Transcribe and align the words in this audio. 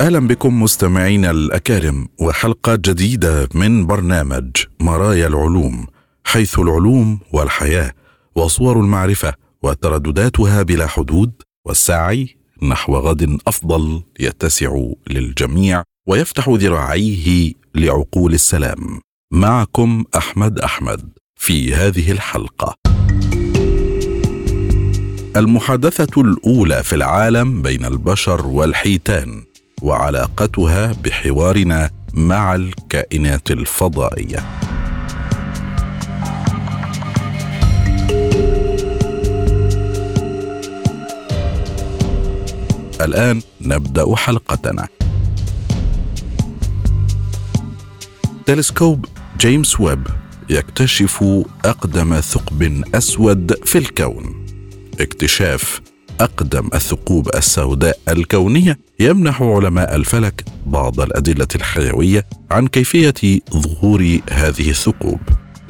أهلا 0.00 0.18
بكم 0.18 0.62
مستمعينا 0.62 1.30
الأكارم 1.30 2.08
وحلقة 2.18 2.74
جديدة 2.76 3.48
من 3.54 3.86
برنامج 3.86 4.50
مرايا 4.80 5.26
العلوم 5.26 5.86
حيث 6.24 6.58
العلوم 6.58 7.18
والحياة 7.32 7.92
وصور 8.34 8.80
المعرفة 8.80 9.34
وتردداتها 9.62 10.62
بلا 10.62 10.86
حدود 10.86 11.32
والسعي 11.66 12.36
نحو 12.62 12.96
غد 12.96 13.38
أفضل 13.46 14.02
يتسع 14.20 14.82
للجميع 15.10 15.82
ويفتح 16.08 16.48
ذراعيه 16.48 17.52
لعقول 17.74 18.34
السلام. 18.34 19.00
معكم 19.32 20.04
أحمد 20.16 20.58
أحمد 20.58 21.08
في 21.36 21.74
هذه 21.74 22.12
الحلقة. 22.12 22.74
المحادثة 25.36 26.20
الأولى 26.20 26.82
في 26.82 26.92
العالم 26.92 27.62
بين 27.62 27.84
البشر 27.84 28.46
والحيتان. 28.46 29.49
وعلاقتها 29.82 30.92
بحوارنا 31.04 31.90
مع 32.14 32.54
الكائنات 32.54 33.50
الفضائية. 33.50 34.38
الآن 43.00 43.42
نبدأ 43.60 44.16
حلقتنا. 44.16 44.88
تلسكوب 48.46 49.06
جيمس 49.38 49.80
ويب 49.80 50.06
يكتشف 50.50 51.24
أقدم 51.64 52.20
ثقب 52.20 52.82
أسود 52.94 53.64
في 53.64 53.78
الكون. 53.78 54.46
اكتشاف 55.00 55.80
أقدم 56.20 56.68
الثقوب 56.74 57.28
السوداء 57.34 57.98
الكونية 58.08 58.78
يمنح 59.00 59.42
علماء 59.42 59.96
الفلك 59.96 60.44
بعض 60.66 61.00
الأدلة 61.00 61.48
الحيوية 61.54 62.26
عن 62.50 62.66
كيفية 62.66 63.40
ظهور 63.52 64.18
هذه 64.30 64.70
الثقوب. 64.70 65.20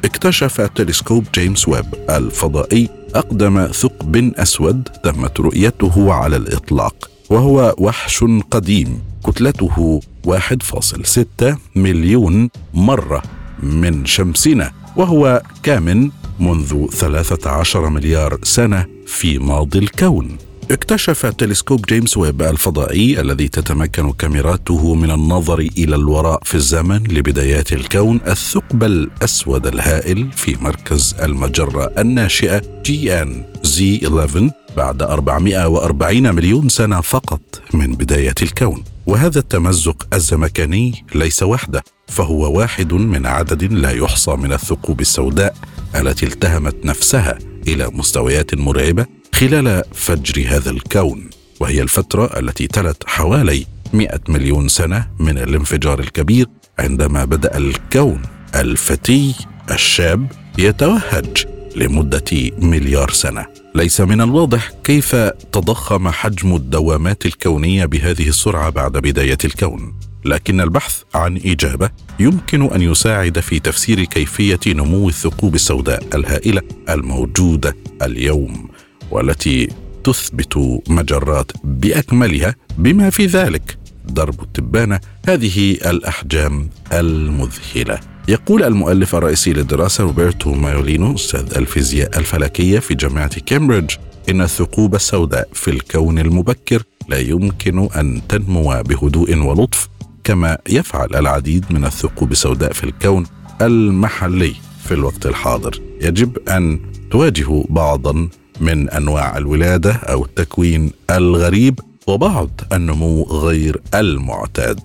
اكتشف 0.05 0.61
تلسكوب 0.61 1.25
جيمس 1.35 1.67
ويب 1.67 1.85
الفضائي 2.09 2.89
أقدم 3.15 3.67
ثقب 3.67 4.33
أسود 4.35 4.83
تمت 5.03 5.39
رؤيته 5.39 6.13
على 6.13 6.35
الإطلاق 6.35 7.09
وهو 7.29 7.75
وحش 7.77 8.23
قديم 8.51 9.01
كتلته 9.25 9.99
1.6 10.27 11.55
مليون 11.75 12.49
مرة 12.73 13.23
من 13.63 14.05
شمسنا 14.05 14.71
وهو 14.95 15.41
كامن 15.63 16.09
منذ 16.41 16.87
13 16.91 17.89
مليار 17.89 18.39
سنة 18.43 18.85
في 19.05 19.39
ماضي 19.39 19.79
الكون. 19.79 20.37
اكتشف 20.71 21.25
تلسكوب 21.25 21.85
جيمس 21.85 22.17
ويب 22.17 22.41
الفضائي 22.41 23.21
الذي 23.21 23.47
تتمكن 23.47 24.11
كاميراته 24.11 24.95
من 24.95 25.11
النظر 25.11 25.59
إلى 25.59 25.95
الوراء 25.95 26.39
في 26.43 26.55
الزمن 26.55 27.03
لبدايات 27.03 27.73
الكون 27.73 28.19
الثقب 28.27 28.83
الأسود 28.83 29.67
الهائل 29.67 30.31
في 30.31 30.57
مركز 30.61 31.15
المجرة 31.21 31.91
الناشئة 31.97 32.61
GN-z 32.85 34.01
11 34.07 34.49
بعد 34.77 35.01
440 35.01 36.35
مليون 36.35 36.69
سنة 36.69 37.01
فقط 37.01 37.61
من 37.73 37.93
بداية 37.95 38.35
الكون. 38.41 38.83
وهذا 39.05 39.39
التمزق 39.39 40.07
الزمكاني 40.13 41.05
ليس 41.15 41.43
وحده 41.43 41.83
فهو 42.07 42.57
واحد 42.57 42.93
من 42.93 43.25
عدد 43.25 43.73
لا 43.73 43.91
يحصى 43.91 44.31
من 44.31 44.53
الثقوب 44.53 45.01
السوداء 45.01 45.55
التي 45.95 46.25
التهمت 46.25 46.85
نفسها 46.85 47.37
إلى 47.67 47.89
مستويات 47.93 48.55
مرعبة 48.55 49.20
خلال 49.35 49.83
فجر 49.93 50.43
هذا 50.47 50.71
الكون 50.71 51.29
وهي 51.59 51.81
الفترة 51.81 52.39
التي 52.39 52.67
تلت 52.67 53.03
حوالي 53.07 53.65
100 53.93 54.19
مليون 54.29 54.67
سنة 54.67 55.07
من 55.19 55.37
الانفجار 55.37 55.99
الكبير 55.99 56.45
عندما 56.79 57.25
بدأ 57.25 57.57
الكون 57.57 58.21
الفتي 58.55 59.35
الشاب 59.71 60.31
يتوهج 60.57 61.45
لمدة 61.75 62.51
مليار 62.57 63.11
سنة. 63.11 63.45
ليس 63.75 64.01
من 64.01 64.21
الواضح 64.21 64.71
كيف 64.83 65.15
تضخم 65.51 66.09
حجم 66.09 66.55
الدوامات 66.55 67.25
الكونية 67.25 67.85
بهذه 67.85 68.29
السرعة 68.29 68.69
بعد 68.69 68.91
بداية 68.91 69.37
الكون. 69.45 69.93
لكن 70.25 70.61
البحث 70.61 71.01
عن 71.15 71.37
إجابة 71.45 71.89
يمكن 72.19 72.61
أن 72.73 72.81
يساعد 72.81 73.39
في 73.39 73.59
تفسير 73.59 74.03
كيفية 74.03 74.59
نمو 74.67 75.09
الثقوب 75.09 75.55
السوداء 75.55 76.03
الهائلة 76.13 76.61
الموجودة 76.89 77.75
اليوم. 78.01 78.67
والتي 79.11 79.69
تثبت 80.03 80.81
مجرات 80.87 81.51
بأكملها 81.63 82.55
بما 82.77 83.09
في 83.09 83.25
ذلك. 83.25 83.77
درب 84.05 84.41
التبانة 84.41 84.99
هذه 85.27 85.71
الأحجام 85.71 86.69
المذهلة. 86.93 87.99
يقول 88.27 88.63
المؤلف 88.63 89.15
الرئيسي 89.15 89.53
للدراسة 89.53 90.03
روبرتو 90.03 90.53
مايولينو 90.53 91.15
أستاذ 91.15 91.57
الفيزياء 91.57 92.19
الفلكية 92.19 92.79
في 92.79 92.95
جامعة 92.95 93.39
كامبريدج 93.39 93.91
إن 94.29 94.41
الثقوب 94.41 94.95
السوداء 94.95 95.49
في 95.53 95.71
الكون 95.71 96.19
المبكر 96.19 96.83
لا 97.09 97.19
يمكن 97.19 97.89
أن 97.95 98.21
تنمو 98.29 98.83
بهدوء 98.83 99.37
ولطف 99.37 99.89
كما 100.23 100.57
يفعل 100.69 101.15
العديد 101.15 101.65
من 101.69 101.85
الثقوب 101.85 102.31
السوداء 102.31 102.73
في 102.73 102.83
الكون 102.83 103.25
المحلي 103.61 104.53
في 104.85 104.93
الوقت 104.93 105.25
الحاضر. 105.25 105.81
يجب 106.01 106.49
أن 106.49 106.79
تواجه 107.11 107.63
بعضا 107.69 108.29
من 108.61 108.89
أنواع 108.89 109.37
الولادة 109.37 109.91
أو 109.91 110.25
التكوين 110.25 110.91
الغريب 111.09 111.79
وبعض 112.07 112.61
النمو 112.73 113.23
غير 113.23 113.81
المعتاد. 113.95 114.79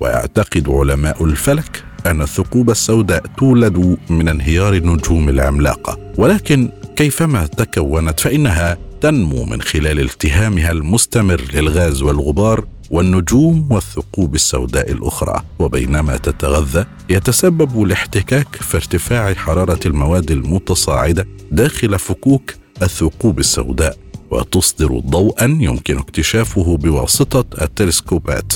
ويعتقد 0.00 0.68
علماء 0.68 1.24
الفلك 1.24 1.84
أن 2.06 2.22
الثقوب 2.22 2.70
السوداء 2.70 3.22
تولد 3.38 3.96
من 4.10 4.28
انهيار 4.28 4.74
النجوم 4.74 5.28
العملاقة. 5.28 5.98
ولكن 6.18 6.70
كيفما 6.96 7.46
تكونت 7.46 8.20
فإنها 8.20 8.78
تنمو 9.00 9.44
من 9.44 9.62
خلال 9.62 10.00
التهامها 10.00 10.72
المستمر 10.72 11.42
للغاز 11.54 12.02
والغبار 12.02 12.64
والنجوم 12.90 13.68
والثقوب 13.72 14.34
السوداء 14.34 14.92
الأخرى. 14.92 15.42
وبينما 15.58 16.16
تتغذى 16.16 16.84
يتسبب 17.10 17.82
الاحتكاك 17.82 18.56
في 18.56 18.76
ارتفاع 18.76 19.34
حرارة 19.34 19.80
المواد 19.86 20.30
المتصاعدة 20.30 21.26
داخل 21.50 21.98
فكوك 21.98 22.54
الثقوب 22.82 23.38
السوداء 23.38 23.96
وتصدر 24.30 24.98
ضوءا 24.98 25.58
يمكن 25.60 25.98
اكتشافه 25.98 26.76
بواسطة 26.76 27.64
التلسكوبات 27.64 28.52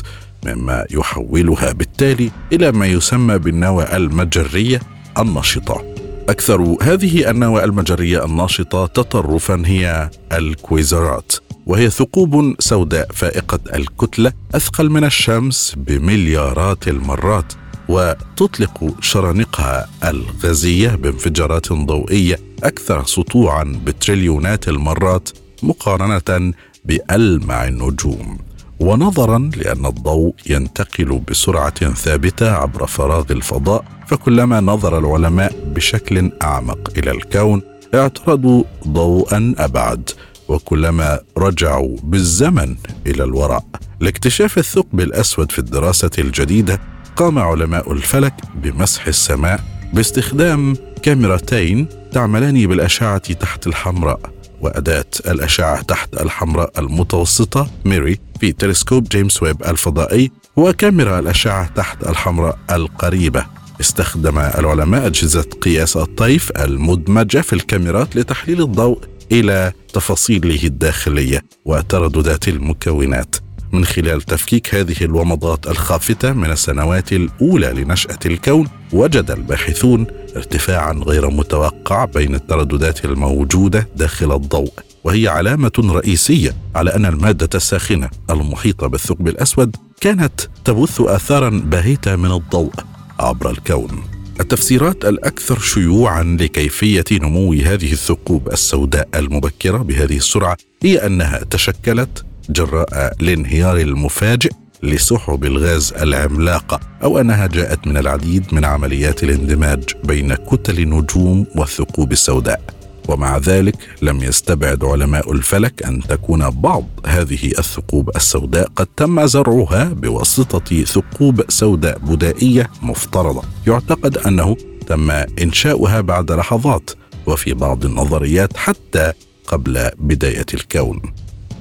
مما 0.47 0.87
يحولها 0.91 1.72
بالتالي 1.72 2.31
إلى 2.53 2.72
ما 2.72 2.87
يسمى 2.87 3.38
بالنوى 3.38 3.97
المجرية 3.97 4.81
النشطه 5.19 5.84
أكثر 6.28 6.77
هذه 6.82 7.31
النوى 7.31 7.65
المجرية 7.65 8.25
الناشطة 8.25 8.87
تطرفا 8.87 9.62
هي 9.66 10.11
الكويزرات 10.32 11.32
وهي 11.67 11.91
ثقوب 11.91 12.55
سوداء 12.58 13.12
فائقة 13.12 13.58
الكتلة 13.75 14.32
أثقل 14.55 14.91
من 14.91 15.05
الشمس 15.05 15.75
بمليارات 15.76 16.88
المرات. 16.88 17.52
وتطلق 17.88 18.94
شرانقها 19.00 19.88
الغازية 20.05 20.88
بانفجارات 20.88 21.73
ضوئية 21.73 22.38
أكثر 22.64 23.05
سطوعا 23.05 23.81
بتريليونات 23.84 24.69
المرات 24.69 25.29
مقارنة 25.62 26.52
بالمع 26.84 27.67
النجوم. 27.69 28.38
ونظرا 28.81 29.50
لأن 29.56 29.87
الضوء 29.87 30.34
ينتقل 30.46 31.20
بسرعة 31.29 31.93
ثابتة 31.93 32.50
عبر 32.52 32.87
فراغ 32.87 33.25
الفضاء 33.31 33.85
فكلما 34.08 34.61
نظر 34.61 34.99
العلماء 34.99 35.55
بشكل 35.75 36.32
أعمق 36.43 36.93
إلى 36.99 37.11
الكون 37.11 37.62
اعترضوا 37.94 38.64
ضوءا 38.88 39.55
أبعد 39.58 40.11
وكلما 40.49 41.20
رجعوا 41.38 41.96
بالزمن 42.02 42.76
إلى 43.06 43.25
الوراء. 43.25 43.64
لاكتشاف 44.00 44.58
الثقب 44.58 45.00
الأسود 45.00 45.52
في 45.52 45.58
الدراسة 45.58 46.11
الجديدة 46.19 46.81
قام 47.17 47.38
علماء 47.38 47.93
الفلك 47.93 48.35
بمسح 48.55 49.06
السماء 49.06 49.61
باستخدام 49.93 50.76
كاميرتين 51.03 51.87
تعملان 52.12 52.67
بالأشعة 52.67 53.19
تحت 53.19 53.67
الحمراء 53.67 54.20
وأداة 54.61 55.05
الأشعة 55.26 55.82
تحت 55.82 56.14
الحمراء 56.20 56.73
المتوسطة 56.79 57.70
MIRI 57.85 58.19
في 58.41 58.53
تلسكوب 58.53 59.09
جيمس 59.09 59.43
ويب 59.43 59.62
الفضائي 59.64 60.31
وكاميرا 60.56 61.19
الأشعة 61.19 61.67
تحت 61.75 62.06
الحمراء 62.09 62.59
القريبة. 62.70 63.47
استخدم 63.81 64.38
العلماء 64.38 65.06
أجهزة 65.06 65.43
قياس 65.61 65.97
الطيف 65.97 66.50
المدمجة 66.50 67.41
في 67.41 67.53
الكاميرات 67.53 68.17
لتحليل 68.17 68.62
الضوء 68.62 68.99
إلى 69.32 69.73
تفاصيله 69.93 70.64
الداخلية 70.64 71.43
وترددات 71.64 72.49
المكونات. 72.49 73.37
من 73.73 73.85
خلال 73.85 74.23
تفكيك 74.23 74.75
هذه 74.75 75.05
الومضات 75.05 75.67
الخافتة 75.67 76.33
من 76.33 76.51
السنوات 76.51 77.13
الأولى 77.13 77.67
لنشأة 77.67 78.19
الكون 78.27 78.69
وجد 78.93 79.31
الباحثون 79.31 80.07
ارتفاعا 80.37 80.93
غير 80.93 81.31
متوقع 81.31 82.05
بين 82.05 82.35
الترددات 82.35 83.05
الموجودة 83.05 83.89
داخل 83.97 84.33
الضوء 84.33 84.73
وهي 85.05 85.29
علامة 85.29 85.73
رئيسية 85.79 86.57
على 86.75 86.95
أن 86.95 87.07
المادة 87.07 87.49
الساخنة 87.55 88.11
المحيطة 88.31 88.87
بالثقب 88.87 89.29
الأسود 89.29 89.77
كانت 90.01 90.41
تبث 90.65 91.01
آثارا 91.01 91.51
باهتة 91.51 92.17
من 92.17 92.33
الضوء 92.33 92.73
عبر 93.21 93.51
الكون. 93.51 94.03
التفسيرات 94.41 95.05
الأكثر 95.05 95.59
شيوعا 95.59 96.37
لكيفية 96.41 97.05
نمو 97.13 97.53
هذه 97.53 97.93
الثقوب 97.93 98.53
السوداء 98.53 99.09
المبكرة 99.15 99.79
بهذه 99.79 100.17
السرعة 100.17 100.57
هي 100.83 101.07
أنها 101.07 101.45
تشكلت 101.51 102.25
جراء 102.50 103.17
الانهيار 103.21 103.77
المفاجئ 103.77 104.50
لسحب 104.83 105.44
الغاز 105.44 105.93
العملاقه 105.93 106.81
أو 107.03 107.19
أنها 107.19 107.47
جاءت 107.47 107.87
من 107.87 107.97
العديد 107.97 108.55
من 108.55 108.65
عمليات 108.65 109.25
الاندماج 109.25 109.85
بين 110.05 110.35
كتل 110.35 110.79
النجوم 110.79 111.47
والثقوب 111.56 112.12
السوداء. 112.12 112.61
ومع 113.09 113.39
ذلك 113.39 113.77
لم 114.03 114.23
يستبعد 114.23 114.85
علماء 114.85 115.33
الفلك 115.33 115.83
أن 115.83 116.00
تكون 116.00 116.50
بعض 116.50 116.87
هذه 117.06 117.47
الثقوب 117.59 118.17
السوداء 118.17 118.69
قد 118.77 118.87
تم 118.87 119.27
زرعها 119.27 119.85
بواسطة 119.85 120.85
ثقوب 120.85 121.43
سوداء 121.49 121.99
بدائية 121.99 122.71
مفترضة. 122.83 123.43
يعتقد 123.67 124.19
أنه 124.19 124.56
تم 124.87 125.11
إنشاؤها 125.43 126.00
بعد 126.00 126.33
لحظات 126.33 126.91
وفي 127.27 127.55
بعض 127.55 127.85
النظريات 127.85 128.56
حتى 128.56 129.12
قبل 129.47 129.91
بداية 129.99 130.47
الكون. 130.55 131.00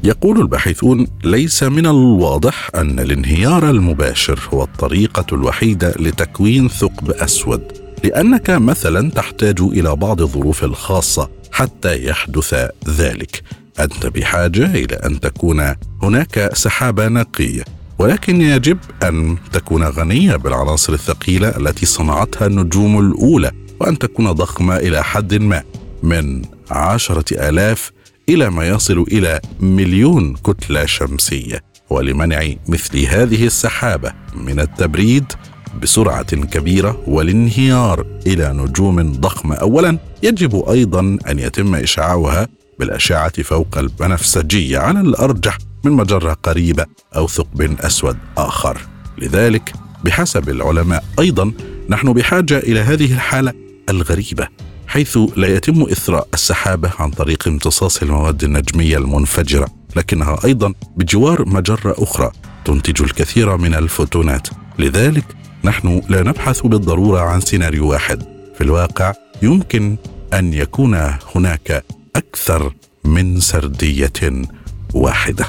يقول 0.04 0.42
الباحثون 0.42 1.08
ليس 1.24 1.64
من 1.64 1.86
الواضح 1.86 2.70
أن 2.76 3.00
الانهيار 3.00 3.70
المباشر 3.70 4.40
هو 4.54 4.64
الطريقة 4.64 5.26
الوحيدة 5.36 5.96
لتكوين 6.00 6.68
ثقب 6.70 7.12
أسود 7.12 7.62
لأنك 8.04 8.50
مثلا 8.50 9.12
تحتاج 9.12 9.62
إلى 9.62 9.96
بعض 9.96 10.22
الظروف 10.22 10.64
الخاصة 10.64 11.30
حتى 11.52 12.06
يحدث 12.06 12.70
ذلك. 12.90 13.44
أنت 13.80 14.06
بحاجة 14.06 14.66
إلى 14.66 14.96
أن 14.96 15.20
تكون 15.20 15.76
هناك 16.04 16.50
سحابة 16.54 17.08
نقية 17.08 17.64
ولكن 18.00 18.42
يجب 18.42 18.78
أن 19.04 19.38
تكون 19.54 19.84
غنية 19.84 20.36
بالعناصر 20.36 20.94
الثقيلة 20.94 21.50
التي 21.50 21.86
صنعتها 21.86 22.46
النجوم 22.46 23.00
الأولى 23.00 23.52
وأن 23.80 23.98
تكون 24.00 24.32
ضخمة 24.32 24.78
إلى 24.78 25.04
حد 25.04 25.34
ما. 25.34 25.64
من 26.04 26.42
عشرة 26.72 27.50
آلاف 27.50 27.92
إلى 28.30 28.50
ما 28.50 28.68
يصل 28.68 29.06
إلى 29.12 29.42
مليون 29.60 30.36
كتلة 30.36 30.86
شمسية. 30.86 31.64
ولمنع 31.90 32.48
مثل 32.68 33.00
هذه 33.00 33.46
السحابة 33.46 34.14
من 34.36 34.60
التبريد 34.60 35.26
بسرعة 35.82 36.36
كبيرة 36.36 37.04
والانهيار 37.08 38.06
إلى 38.28 38.54
نجوم 38.54 39.12
ضخمة. 39.12 39.56
اولا 39.56 39.98
يجب 40.24 40.70
أيضا 40.70 41.18
أن 41.30 41.40
يتم 41.40 41.76
إشعاعها 41.76 42.48
بالأشعة 42.80 43.44
فوق 43.44 43.78
البنفسجية 43.78 44.78
على 44.78 45.02
الأرجح 45.02 45.58
من 45.84 45.92
مجرة 45.92 46.34
قريبة 46.34 46.86
أو 47.16 47.28
ثقب 47.28 47.76
أسود 47.80 48.18
آخر. 48.38 48.78
لذلك 49.18 49.74
بحسب 50.04 50.50
العلماء 50.50 51.04
أيضا 51.20 51.52
نحن 51.90 52.14
بحاجة 52.14 52.58
إلى 52.58 52.80
هذه 52.80 53.14
الحالة 53.14 53.54
الغريبة. 53.90 54.48
حيث 54.92 55.18
لا 55.36 55.48
يتم 55.48 55.82
اثراء 55.82 56.28
السحابة 56.34 56.92
عن 57.00 57.12
طريق 57.12 57.48
امتصاص 57.48 58.02
المواد 58.02 58.44
النجمية 58.44 58.98
المنفجرة 58.98 59.68
لكنها 59.96 60.40
أيضا 60.46 60.74
بجوار 60.98 61.46
مجرة 61.50 61.96
أخرى 61.98 62.32
تنتج 62.66 63.02
الكثير 63.02 63.58
من 63.58 63.74
الفوتونات. 63.74 64.48
لذلك 64.80 65.26
نحن 65.64 66.02
لا 66.10 66.24
نبحث 66.24 66.62
بالضرورة 66.62 67.20
عن 67.20 67.42
سيناريو 67.42 67.90
واحد. 67.90 68.24
في 68.56 68.62
الواقع 68.62 69.14
يمكن 69.42 69.98
أن 70.34 70.54
يكون 70.54 70.96
هناك 71.36 71.84
أكثر 72.16 72.74
من 73.06 73.40
سردية 73.40 74.42
واحدة. 74.94 75.46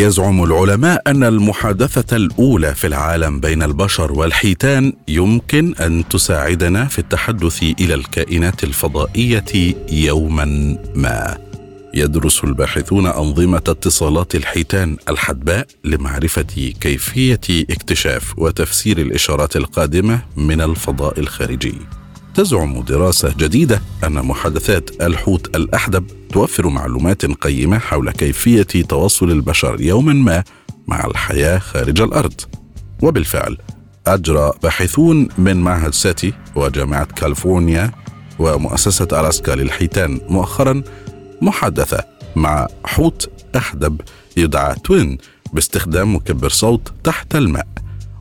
يزعم 0.00 0.44
العلماء 0.44 1.02
أن 1.06 1.24
المحادثة 1.24 2.16
الأولى 2.16 2.74
في 2.74 2.86
العالم 2.86 3.40
بين 3.40 3.62
البشر 3.62 4.12
والحيتان 4.12 4.92
يمكن 5.08 5.74
أن 5.74 6.08
تساعدنا 6.08 6.84
في 6.84 6.98
التحدث 6.98 7.62
إلى 7.62 7.94
الكائنات 7.94 8.64
الفضائية 8.64 9.74
يوما 9.92 10.76
ما. 10.94 11.38
يدرس 11.94 12.44
الباحثون 12.44 13.06
أنظمة 13.06 13.56
اتصالات 13.56 14.34
الحيتان 14.34 14.96
الحدباء 15.08 15.66
لمعرفة 15.84 16.72
كيفية 16.80 17.64
اكتشاف 17.70 18.38
وتفسير 18.38 18.98
الإشارات 18.98 19.56
القادمة 19.56 20.20
من 20.36 20.60
الفضاء 20.60 21.20
الخارجي. 21.20 21.74
تزعم 22.34 22.80
دراسة 22.82 23.34
جديدة 23.38 23.82
أن 24.04 24.12
محادثات 24.12 25.02
الحوت 25.02 25.56
الأحدب 25.56 26.06
توفر 26.32 26.68
معلومات 26.68 27.26
قيمة 27.26 27.78
حول 27.78 28.10
كيفية 28.10 28.62
تواصل 28.62 29.30
البشر 29.30 29.80
يوما 29.80 30.12
ما 30.12 30.44
مع 30.88 31.06
الحياة 31.06 31.58
خارج 31.58 32.00
الأرض. 32.00 32.40
وبالفعل 33.02 33.56
أجرى 34.06 34.52
باحثون 34.62 35.28
من 35.38 35.56
معهد 35.56 35.94
ساتي 35.94 36.32
وجامعة 36.54 37.04
كاليفورنيا 37.04 37.90
ومؤسسة 38.38 39.08
ألاسكا 39.12 39.52
للحيتان 39.52 40.20
مؤخرا 40.28 40.82
محادثة 41.42 42.04
مع 42.36 42.66
حوت 42.84 43.30
أحدب 43.56 44.00
يدعى 44.36 44.74
توين 44.74 45.18
باستخدام 45.52 46.14
مكبر 46.14 46.48
صوت 46.48 46.92
تحت 47.04 47.36
الماء 47.36 47.66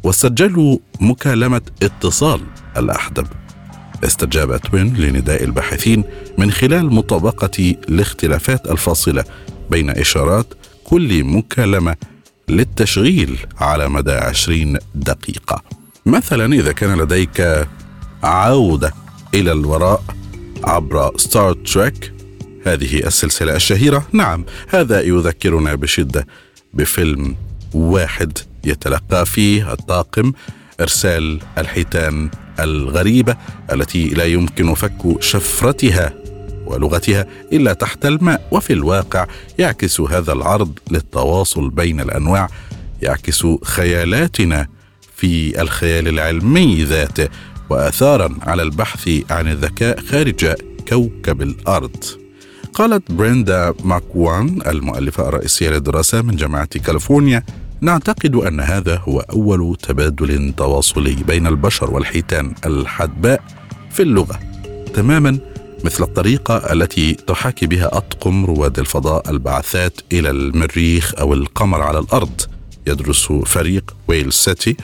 وسجلوا 0.04 0.78
مكالمة 1.02 1.62
اتصال 1.84 2.42
الأحدب. 2.78 3.28
استجاب 4.04 4.58
توين 4.58 4.96
لنداء 4.96 5.44
الباحثين 5.44 6.04
من 6.38 6.52
خلال 6.52 6.94
مطابقة 6.94 7.76
الاختلافات 7.90 8.72
الفاصلة 8.72 9.24
بين 9.72 9.90
إشارات 9.90 10.54
كل 10.84 11.24
مكالمة 11.24 11.96
للتشغيل 12.50 13.38
على 13.58 13.90
مدى 13.90 14.12
عشرين 14.12 14.78
دقيقة. 14.96 15.64
مثلا 16.06 16.54
إذا 16.54 16.72
كان 16.72 17.02
لديك 17.02 17.68
عودة 18.24 18.94
إلى 19.34 19.52
الوراء 19.52 20.04
عبر 20.64 21.18
ستار 21.18 21.54
تريك 21.54 22.14
هذه 22.66 22.98
السلسلة 22.98 23.56
الشهيرة. 23.56 24.08
نعم 24.12 24.46
هذا 24.68 25.02
يذكرنا 25.02 25.76
بشدة 25.76 26.28
بفيلم 26.74 27.36
واحد 27.74 28.38
يتلقى 28.66 29.26
فيه 29.26 29.74
الطاقم 29.74 30.34
إرسال 30.82 31.40
الحيتان 31.58 32.30
الغريبة 32.64 33.36
التي 33.74 34.08
لا 34.08 34.26
يمكن 34.26 34.74
فك 34.74 35.22
شفرتها 35.22 36.14
ولغتها 36.66 37.26
إلا 37.54 37.74
تحت 37.74 38.06
الماء 38.06 38.48
وفي 38.52 38.74
الواقع 38.74 39.28
يعكس 39.60 40.02
هذا 40.02 40.34
العرض 40.34 40.80
للتواصل 40.92 41.70
بين 41.70 42.02
الأنواع 42.02 42.50
يعكس 43.02 43.48
خيالاتنا 43.64 44.68
في 45.16 45.62
الخيال 45.62 46.08
العلمي 46.08 46.84
ذاته 46.84 47.28
وآثارا 47.70 48.38
على 48.42 48.62
البحث 48.62 49.10
عن 49.30 49.48
الذكاء 49.48 50.00
خارج 50.00 50.54
كوكب 50.88 51.42
الأرض. 51.42 52.06
قالت 52.74 53.12
بريندا 53.12 53.74
ماكوان 53.84 54.60
المؤلفة 54.68 55.30
الرئيسية 55.30 55.70
للدراسة 55.70 56.22
من 56.22 56.36
جامعة 56.36 56.66
كاليفورنيا 56.66 57.44
نعتقد 57.82 58.36
أن 58.36 58.60
هذا 58.60 58.98
هو 58.98 59.20
أول 59.20 59.76
تبادل 59.76 60.54
تواصلي 60.58 61.16
بين 61.28 61.48
البشر 61.48 61.92
والحيتان 61.92 62.54
الحدباء 62.66 63.44
في 63.92 64.04
اللغة. 64.04 64.40
تماما 64.94 65.38
مثل 65.84 66.04
الطريقة 66.04 66.74
التي 66.74 67.14
تحاكي 67.14 67.68
بها 67.68 67.98
أطقم 67.98 68.46
رواد 68.46 68.80
الفضاء 68.80 69.30
البعثات 69.30 70.02
إلى 70.12 70.30
المريخ 70.30 71.14
أو 71.20 71.34
القمر 71.34 71.82
على 71.82 72.00
الأرض. 72.00 72.42
يدرس 72.88 73.32
فريق 73.46 73.96
ويل 74.08 74.34
سيتي 74.34 74.78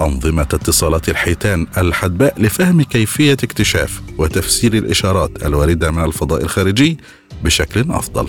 أنظمة 0.00 0.42
اتصالات 0.42 1.08
الحيتان 1.08 1.66
الحدباء 1.78 2.42
لفهم 2.42 2.82
كيفية 2.82 3.32
اكتشاف 3.32 4.00
وتفسير 4.18 4.74
الإشارات 4.74 5.46
الواردة 5.46 5.90
من 5.90 6.04
الفضاء 6.04 6.42
الخارجي 6.42 6.98
بشكل 7.44 7.90
أفضل. 7.90 8.28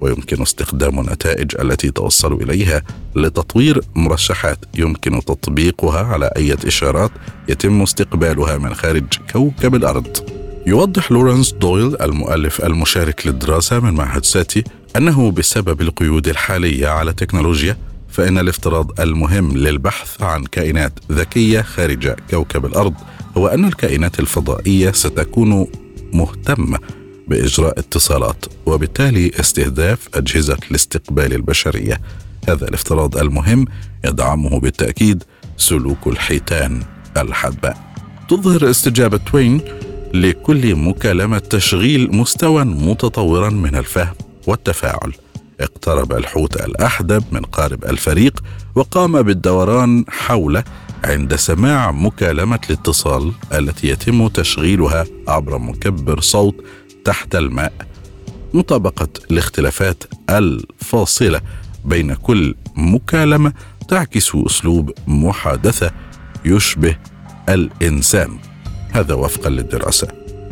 ويمكن 0.00 0.42
استخدام 0.42 1.00
النتائج 1.00 1.60
التي 1.60 1.90
توصلوا 1.90 2.42
إليها 2.42 2.82
لتطوير 3.16 3.80
مرشحات 3.94 4.58
يمكن 4.74 5.20
تطبيقها 5.24 6.04
على 6.04 6.30
أي 6.36 6.56
إشارات 6.66 7.10
يتم 7.48 7.82
استقبالها 7.82 8.58
من 8.58 8.74
خارج 8.74 9.04
كوكب 9.32 9.74
الأرض. 9.74 10.16
يوضح 10.66 11.12
لورنس 11.12 11.52
دويل 11.52 12.02
المؤلف 12.02 12.64
المشارك 12.64 13.26
للدراسة 13.26 13.80
من 13.80 13.94
معهد 13.94 14.24
ساتي 14.24 14.64
أنه 14.96 15.30
بسبب 15.30 15.80
القيود 15.80 16.28
الحالية 16.28 16.88
على 16.88 17.10
التكنولوجيا 17.10 17.76
فإن 18.08 18.38
الافتراض 18.38 19.00
المهم 19.00 19.56
للبحث 19.56 20.22
عن 20.22 20.44
كائنات 20.44 20.92
ذكية 21.12 21.60
خارج 21.60 22.08
كوكب 22.30 22.66
الأرض 22.66 22.94
هو 23.36 23.46
أن 23.46 23.64
الكائنات 23.64 24.20
الفضائية 24.20 24.90
ستكون 24.90 25.66
مهتمة 26.12 26.78
بإجراء 27.26 27.78
اتصالات 27.78 28.44
وبالتالي 28.66 29.30
استهداف 29.40 30.08
أجهزة 30.14 30.58
الاستقبال 30.70 31.32
البشرية. 31.32 32.00
هذا 32.48 32.68
الافتراض 32.68 33.18
المهم 33.18 33.64
يدعمه 34.04 34.60
بالتأكيد 34.60 35.22
سلوك 35.56 36.06
الحيتان 36.06 36.82
الحدباء 37.16 37.76
تظهر 38.28 38.70
استجابة 38.70 39.16
توين 39.16 39.60
لكل 40.14 40.76
مكالمة 40.76 41.38
تشغيل 41.38 42.16
مستوى 42.16 42.64
متطورا 42.64 43.50
من 43.50 43.76
الفهم 43.76 44.14
والتفاعل. 44.46 45.12
اقترب 45.60 46.12
الحوت 46.12 46.56
الأحدب 46.56 47.24
من 47.32 47.40
قارب 47.40 47.84
الفريق 47.84 48.42
وقام 48.74 49.22
بالدوران 49.22 50.04
حوله 50.08 50.64
عند 51.04 51.34
سماع 51.34 51.90
مكالمة 51.92 52.60
الاتصال 52.70 53.32
التي 53.52 53.88
يتم 53.88 54.28
تشغيلها 54.28 55.04
عبر 55.28 55.58
مكبر 55.58 56.20
صوت 56.20 56.64
تحت 57.06 57.34
الماء. 57.34 57.72
مطابقة 58.54 59.08
الاختلافات 59.30 60.04
الفاصلة 60.30 61.40
بين 61.84 62.14
كل 62.14 62.54
مكالمة 62.76 63.52
تعكس 63.88 64.32
أسلوب 64.34 64.92
محادثة 65.06 65.90
يشبه 66.44 66.96
الإنسان. 67.48 68.38
هذا 68.92 69.14
وفقا 69.14 69.50
للدراسة. 69.50 70.08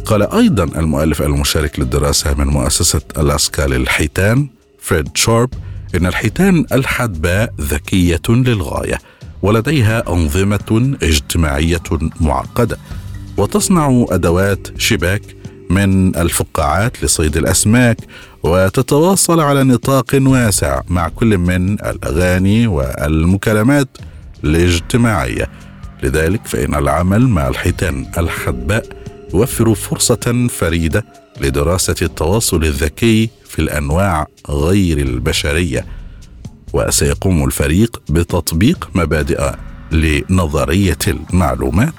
قال 0.07 0.23
أيضا 0.23 0.65
المؤلف 0.65 1.23
المشارك 1.23 1.79
للدراسة 1.79 2.35
من 2.35 2.47
مؤسسة 2.47 3.03
ألاسكا 3.19 3.63
للحيتان 3.63 4.49
فريد 4.81 5.17
شارب 5.17 5.51
إن 5.95 6.07
الحيتان 6.07 6.67
الحدباء 6.73 7.55
ذكية 7.61 8.23
للغاية 8.29 8.99
ولديها 9.43 10.13
أنظمة 10.13 10.97
اجتماعية 11.03 11.83
معقدة 12.21 12.79
وتصنع 13.37 14.07
أدوات 14.11 14.69
شباك 14.81 15.23
من 15.71 16.17
الفقاعات 16.17 17.05
لصيد 17.05 17.37
الأسماك 17.37 17.97
وتتواصل 18.43 19.41
على 19.41 19.65
نطاق 19.65 20.07
واسع 20.15 20.81
مع 20.89 21.09
كل 21.09 21.39
من 21.39 21.73
الأغاني 21.73 22.67
والمكالمات 22.67 23.89
الاجتماعية. 24.45 25.51
لذلك 26.03 26.47
فإن 26.47 26.75
العمل 26.75 27.29
مع 27.29 27.49
الحيتان 27.49 28.07
الحدباء 28.19 28.87
يوفر 29.35 29.75
فرصة 29.75 30.49
فريدة 30.51 31.05
لدراسة 31.41 31.95
التواصل 32.03 32.65
الذكي 32.65 33.31
في 33.47 33.59
الأنواع 33.59 34.27
غير 34.51 34.99
البشرية. 34.99 35.87
وسيقوم 36.73 37.45
الفريق 37.45 38.03
بتطبيق 38.09 38.89
مبادئ 38.95 39.51
لنظرية 39.93 40.99
المعلومات 41.09 41.93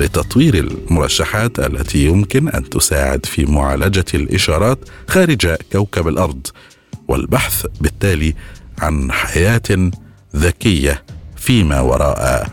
لتطوير 0.00 0.54
المرشحات 0.54 1.58
التي 1.58 2.04
يمكن 2.04 2.48
أن 2.48 2.70
تساعد 2.70 3.26
في 3.26 3.44
معالجة 3.44 4.04
الإشارات 4.14 4.78
خارج 5.08 5.56
كوكب 5.72 6.08
الأرض 6.08 6.46
والبحث 7.08 7.66
بالتالي 7.80 8.34
عن 8.78 9.12
حياة 9.12 9.90
ذكية 10.36 11.02
فيما 11.36 11.80
وراء 11.80 12.48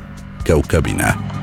كوكبنا. 0.47 1.37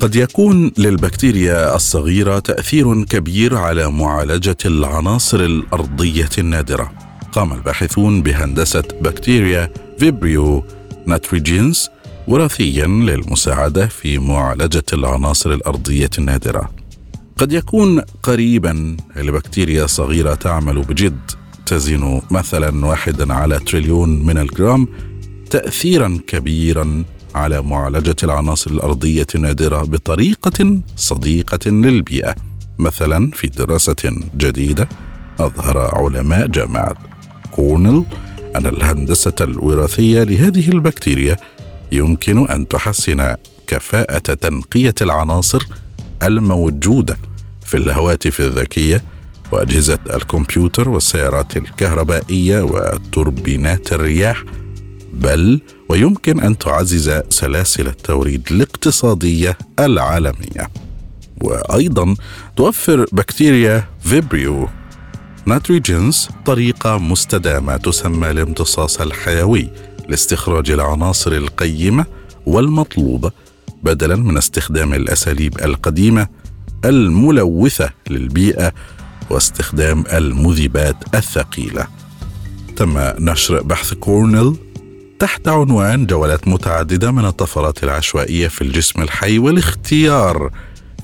قد 0.00 0.16
يكون 0.16 0.72
للبكتيريا 0.78 1.76
الصغيرة 1.76 2.38
تأثير 2.38 3.04
كبير 3.04 3.56
على 3.56 3.90
معالجة 3.90 4.56
العناصر 4.64 5.40
الأرضية 5.40 6.30
النادرة. 6.38 7.01
قام 7.32 7.52
الباحثون 7.52 8.22
بهندسة 8.22 8.84
بكتيريا 9.00 9.70
فيبريو 9.98 10.64
ناتريجينز 11.06 11.88
وراثيا 12.28 12.86
للمساعدة 12.86 13.86
في 13.86 14.18
معالجة 14.18 14.84
العناصر 14.92 15.52
الأرضية 15.52 16.10
النادرة. 16.18 16.70
قد 17.36 17.52
يكون 17.52 18.00
قريبا 18.00 18.96
لبكتيريا 19.16 19.86
صغيرة 19.86 20.34
تعمل 20.34 20.82
بجد 20.82 21.30
تزن 21.66 22.20
مثلا 22.30 22.86
واحدا 22.86 23.34
على 23.34 23.58
تريليون 23.58 24.26
من 24.26 24.38
الجرام 24.38 24.88
تاثيرا 25.50 26.18
كبيرا 26.26 27.04
على 27.34 27.62
معالجة 27.62 28.16
العناصر 28.22 28.70
الأرضية 28.70 29.26
النادرة 29.34 29.82
بطريقة 29.82 30.80
صديقة 30.96 31.70
للبيئة. 31.70 32.34
مثلا 32.78 33.30
في 33.30 33.46
دراسة 33.46 34.20
جديدة 34.36 34.88
أظهر 35.40 35.78
علماء 35.78 36.46
جامعة 36.46 37.11
كورنيل 37.52 38.04
أن 38.56 38.66
الهندسة 38.66 39.34
الوراثية 39.40 40.22
لهذه 40.22 40.68
البكتيريا 40.68 41.36
يمكن 41.92 42.48
أن 42.48 42.68
تحسن 42.68 43.34
كفاءة 43.66 44.18
تنقية 44.18 44.94
العناصر 45.02 45.66
الموجودة 46.22 47.18
في 47.66 47.76
الهواتف 47.76 48.40
الذكية 48.40 49.02
وأجهزة 49.52 49.98
الكمبيوتر 50.14 50.88
والسيارات 50.88 51.56
الكهربائية 51.56 52.62
وتوربينات 52.62 53.92
الرياح 53.92 54.44
بل 55.12 55.60
ويمكن 55.88 56.40
أن 56.40 56.58
تعزز 56.58 57.20
سلاسل 57.28 57.86
التوريد 57.86 58.42
الاقتصادية 58.50 59.58
العالمية. 59.78 60.68
وأيضا 61.40 62.14
توفر 62.56 63.06
بكتيريا 63.12 63.84
Vibrio 64.00 64.68
natriegens 65.46 66.28
طريقة 66.46 66.98
مستدامة 66.98 67.76
تسمى 67.76 68.30
الامتصاص 68.30 69.00
الحيوي 69.00 69.68
لاستخراج 70.08 70.70
العناصر 70.70 71.32
القيمة 71.32 72.06
والمطلوبه 72.46 73.30
بدلا 73.82 74.16
من 74.16 74.36
استخدام 74.36 74.94
الأساليب 74.94 75.60
القديمة 75.60 76.28
الملوثة 76.84 77.90
للبيئة 78.10 78.72
واستخدام 79.30 80.04
المذيبات 80.12 80.96
الثقيلة. 81.14 81.86
تم 82.76 82.98
نشر 83.18 83.62
بحث 83.62 83.94
كورنيل 83.94 84.56
تحت 85.18 85.48
عنوان 85.48 86.06
جولات 86.06 86.48
متعددة 86.48 87.10
من 87.10 87.24
الطفرات 87.24 87.84
العشوائية 87.84 88.48
في 88.48 88.62
الجسم 88.62 89.02
الحي 89.02 89.38
والاختيار. 89.38 90.50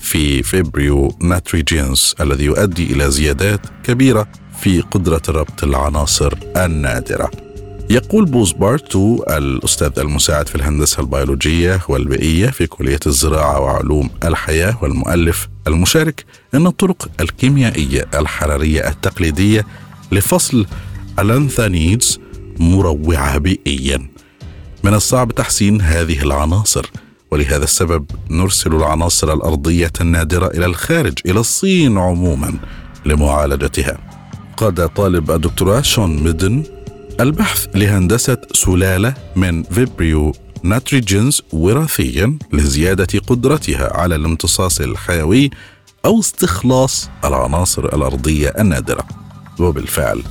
في 0.00 0.42
Vibrio 0.42 1.14
natriegens 1.20 2.14
الذي 2.20 2.44
يؤدي 2.44 2.92
إلى 2.92 3.10
زيادات 3.10 3.60
كبيرة 3.82 4.28
في 4.60 4.80
قدرة 4.80 5.22
ربط 5.28 5.64
العناصر 5.64 6.34
النادرة. 6.56 7.30
يقول 7.90 8.24
بوز 8.24 8.52
بارستو 8.52 9.22
الأستاذ 9.30 9.98
المساعد 9.98 10.48
في 10.48 10.54
الهندسة 10.54 11.00
البيولوجية 11.00 11.80
والبيئية 11.88 12.50
في 12.50 12.66
كلية 12.66 12.98
الزراعة 13.06 13.60
وعلوم 13.60 14.10
الحياة 14.24 14.78
والمؤلف 14.82 15.48
المشارك 15.66 16.24
أن 16.54 16.66
الطرق 16.66 17.10
الكيميائية 17.20 18.06
الحرارية 18.14 18.88
التقليدية 18.88 19.66
لفصل 20.12 20.66
ال 21.18 21.27
lanthanides 21.27 22.20
مروعة 22.58 23.38
بيئيا 23.38 24.08
من 24.84 24.94
الصعب 24.94 25.32
تحسين 25.32 25.80
هذه 25.80 26.22
العناصر 26.22 26.90
ولهذا 27.30 27.64
السبب 27.64 28.06
نرسل 28.30 28.74
العناصر 28.74 29.32
الأرضية 29.32 29.92
النادرة 30.00 30.46
إلى 30.46 30.66
الخارج 30.66 31.18
إلى 31.26 31.40
الصين 31.40 31.98
عموما 31.98 32.54
لمعالجتها. 33.06 33.98
قاد 34.56 34.88
طالب 34.88 35.30
الدكتوراه 35.30 35.80
شون 35.80 36.22
ميدن 36.22 36.62
البحث 37.20 37.66
لهندسة 37.74 38.38
سلالة 38.52 39.14
من 39.36 39.62
Vibrio 39.62 40.32
natriegens 40.62 41.42
وراثيا 41.52 42.38
لزيادة 42.52 43.18
قدرتها 43.26 43.96
على 43.96 44.14
الامتصاص 44.14 44.80
الحيوي 44.80 45.50
أو 46.04 46.20
استخلاص 46.20 47.10
العناصر 47.24 47.84
الأرضية 47.84 48.48
النادرة. 48.48 49.04
وبالفعل 49.58 50.22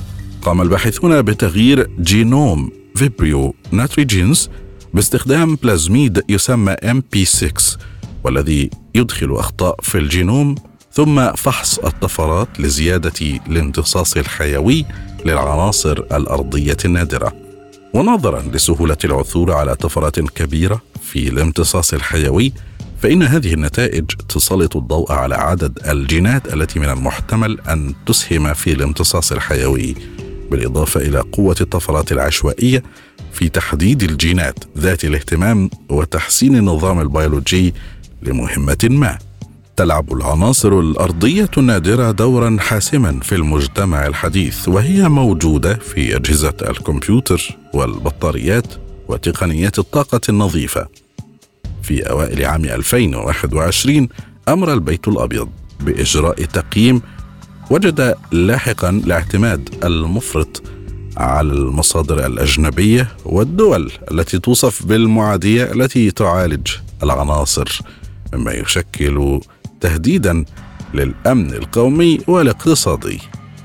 قام 0.42 0.62
الباحثون 0.62 1.22
بتغيير 1.22 1.90
جينوم 2.00 2.70
Vibrio 2.94 3.54
natriegens 3.70 4.50
باستخدام 4.94 5.56
بلازميد 5.56 6.22
يسمى 6.28 6.74
MP6 6.84 7.78
والذي 8.24 8.70
يدخل 8.94 9.32
أخطاء 9.32 9.76
في 9.82 9.98
الجينوم 9.98 10.54
ثم 10.92 11.32
فحص 11.32 11.78
الطفرات 11.78 12.60
لزيادة 12.60 13.40
الامتصاص 13.46 14.16
الحيوي 14.16 14.84
للعناصر 15.24 15.98
الأرضية 15.98 16.76
النادرة. 16.84 17.32
ونظرا 17.94 18.42
لسهولة 18.42 18.96
العثور 19.04 19.52
على 19.52 19.74
طفرات 19.74 20.20
كبيرة 20.20 20.82
في 21.02 21.28
الامتصاص 21.28 21.94
الحيوي 21.94 22.52
فإن 23.02 23.22
هذه 23.22 23.54
النتائج 23.54 24.04
تسلط 24.28 24.76
الضوء 24.76 25.12
على 25.12 25.34
عدد 25.34 25.78
الجينات 25.88 26.54
التي 26.54 26.78
من 26.78 26.88
المحتمل 26.88 27.60
أن 27.60 27.94
تسهم 28.06 28.54
في 28.54 28.72
الامتصاص 28.72 29.32
الحيوي 29.32 29.94
بالإضافة 30.50 31.00
إلى 31.00 31.18
قوة 31.18 31.56
الطفرات 31.60 32.12
العشوائية 32.12 32.82
في 33.38 33.48
تحديد 33.48 34.02
الجينات 34.02 34.64
ذات 34.78 35.04
الاهتمام 35.04 35.70
وتحسين 35.88 36.56
النظام 36.56 37.00
البيولوجي 37.00 37.74
لمهمة 38.22 38.78
ما. 38.84 39.18
تلعب 39.76 40.12
العناصر 40.12 40.80
الأرضية 40.80 41.50
النادرة 41.58 42.10
دورا 42.10 42.56
حاسما 42.60 43.20
في 43.20 43.34
المجتمع 43.34 44.06
الحديث 44.06 44.68
وهي 44.68 45.08
موجودة 45.08 45.74
في 45.74 46.16
أجهزة 46.16 46.54
الكمبيوتر 46.62 47.56
والبطاريات 47.74 48.66
وتقنيات 49.08 49.78
الطاقة 49.78 50.20
النظيفة. 50.28 50.88
في 51.82 52.10
أوائل 52.10 52.44
عام 52.44 52.64
2021 52.64 54.08
أمر 54.48 54.72
البيت 54.72 55.08
الأبيض 55.08 55.48
بإجراء 55.80 56.44
تقييم 56.44 57.02
وجد 57.70 58.14
لاحقا 58.32 58.90
الاعتماد 58.90 59.84
المفرط 59.84 60.62
على 61.18 61.52
المصادر 61.52 62.26
الأجنبية 62.26 63.08
والدول 63.24 63.92
التي 64.10 64.38
توصف 64.38 64.86
بالمعادية 64.86 65.72
التي 65.72 66.10
تعالج 66.10 66.68
العناصر 67.02 67.80
مما 68.34 68.52
يشكل 68.52 69.40
تهديدا 69.80 70.44
للأمن 70.94 71.54
القومي 71.54 72.20
والاقتصادي. 72.26 73.18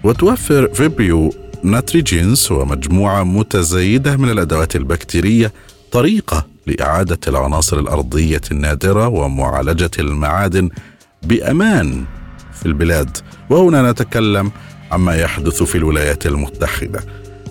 وتوفر 0.04 0.74
Vibrio 0.74 1.34
natriegens 1.64 2.52
ومجموعة 2.52 3.24
متزايدة 3.24 4.18
من 4.18 4.30
الأدوات 4.30 4.76
البكتيرية 4.76 5.54
طريقة 5.92 6.46
لإعادة 6.68 7.20
العناصر 7.28 7.80
الأرضية 7.80 8.42
النادرة 8.52 9.08
ومعالجة 9.08 9.92
المعادن 10.00 10.70
بأمان 11.24 12.04
في 12.54 12.66
البلاد. 12.66 13.18
وهنا 13.50 13.92
نتكلم 13.92 14.52
عما 14.92 15.16
يحدث 15.16 15.64
في 15.64 15.78
الولايات 15.78 16.26
المتحدة. 16.26 17.04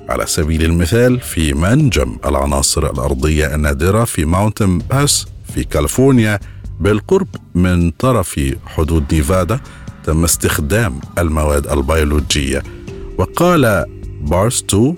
على 0.08 0.26
سبيل 0.26 0.62
المثال 0.62 1.20
في 1.20 1.52
منجم 1.52 2.16
العناصر 2.24 2.90
الأرضية 2.90 3.54
النادرة 3.54 4.04
في 4.04 4.24
ماونتن 4.24 4.78
باس 4.78 5.26
في 5.54 5.64
كاليفورنيا 5.64 6.38
بالقرب 6.80 7.28
من 7.54 7.90
طرف 7.90 8.40
حدود 8.66 9.14
نيفادا 9.14 9.60
تم 10.04 10.24
استخدام 10.24 11.00
المواد 11.18 11.66
البيولوجية. 11.66 12.62
وقال 13.18 13.84
بارستو 14.20 14.94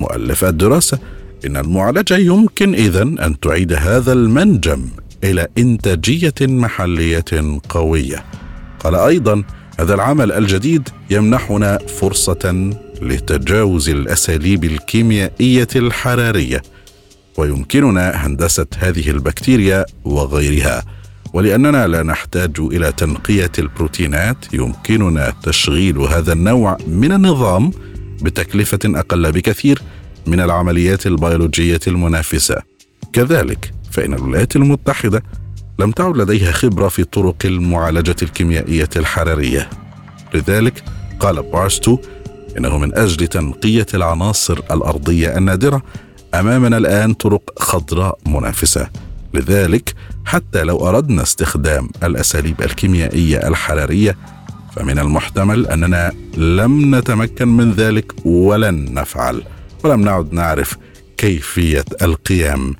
مؤلف 0.00 0.44
الدراسة 0.44 0.98
إن 1.46 1.56
المعالجة 1.56 2.16
يمكن 2.16 2.74
اذا 2.74 3.02
أن 3.02 3.40
تعيد 3.40 3.72
هذا 3.72 4.12
المنجم 4.12 4.88
إلى 5.24 5.48
إنتاجية 5.58 6.34
محلية 6.40 7.60
قوية. 7.68 8.24
قال 8.80 8.94
أيضا 8.94 9.42
هذا 9.80 9.94
العمل 9.94 10.32
الجديد 10.32 10.88
يمنحنا 11.10 11.78
فرصة 11.78 12.72
لتجاوز 13.02 13.88
الأساليب 13.88 14.64
الكيميائية 14.64 15.68
الحرارية 15.76 16.62
ويمكننا 17.36 18.26
هندسة 18.26 18.66
هذه 18.78 19.10
البكتيريا 19.10 19.84
وغيرها. 20.04 20.84
ولأننا 21.32 21.86
لا 21.86 22.02
نحتاج 22.02 22.50
إلى 22.58 22.92
تنقية 22.92 23.52
البروتينات 23.58 24.54
يمكننا 24.54 25.32
تشغيل 25.42 25.98
هذا 25.98 26.32
النوع 26.32 26.76
من 26.86 27.12
النظام 27.12 27.70
بتكلفة 28.22 28.78
أقل 28.84 29.32
بكثير 29.32 29.82
من 30.26 30.40
العمليات 30.40 31.06
البيولوجية 31.06 31.80
المنافسة. 31.86 32.56
كذلك 33.12 33.72
فإن 33.90 34.14
الولايات 34.14 34.56
المتحدة 34.56 35.22
لم 35.78 35.90
تعد 35.90 36.16
لديها 36.16 36.52
خبرة 36.52 36.88
في 36.88 37.04
طرق 37.04 37.36
المعالجة 37.44 38.16
الكيميائية 38.22 38.88
الحرارية. 38.96 39.70
لذلك 40.34 40.84
قال 41.20 41.42
بارستو 41.42 41.98
إنه 42.60 42.78
من 42.78 42.98
أجل 42.98 43.26
تنقية 43.26 43.86
العناصر 43.94 44.58
الأرضية 44.70 45.38
النادرة 45.38 45.82
أمامنا 46.34 46.76
الآن 46.76 47.14
طرق 47.14 47.62
خضراء 47.62 48.18
منافسة. 48.26 48.90
لذلك 49.34 49.94
حتى 50.24 50.64
لو 50.64 50.88
أردنا 50.88 51.22
استخدام 51.22 51.88
الأساليب 52.02 52.62
الكيميائية 52.62 53.48
الحرارية 53.48 54.16
فمن 54.76 54.98
المحتمل 54.98 55.66
أننا 55.66 56.12
لم 56.36 56.94
نتمكن 56.94 57.48
من 57.48 57.72
ذلك 57.72 58.12
ولن 58.26 58.94
نفعل 58.94 59.42
ولم 59.84 60.00
نعد 60.00 60.32
نعرف 60.32 60.76
كيفية 61.16 61.84
القيام 62.02 62.74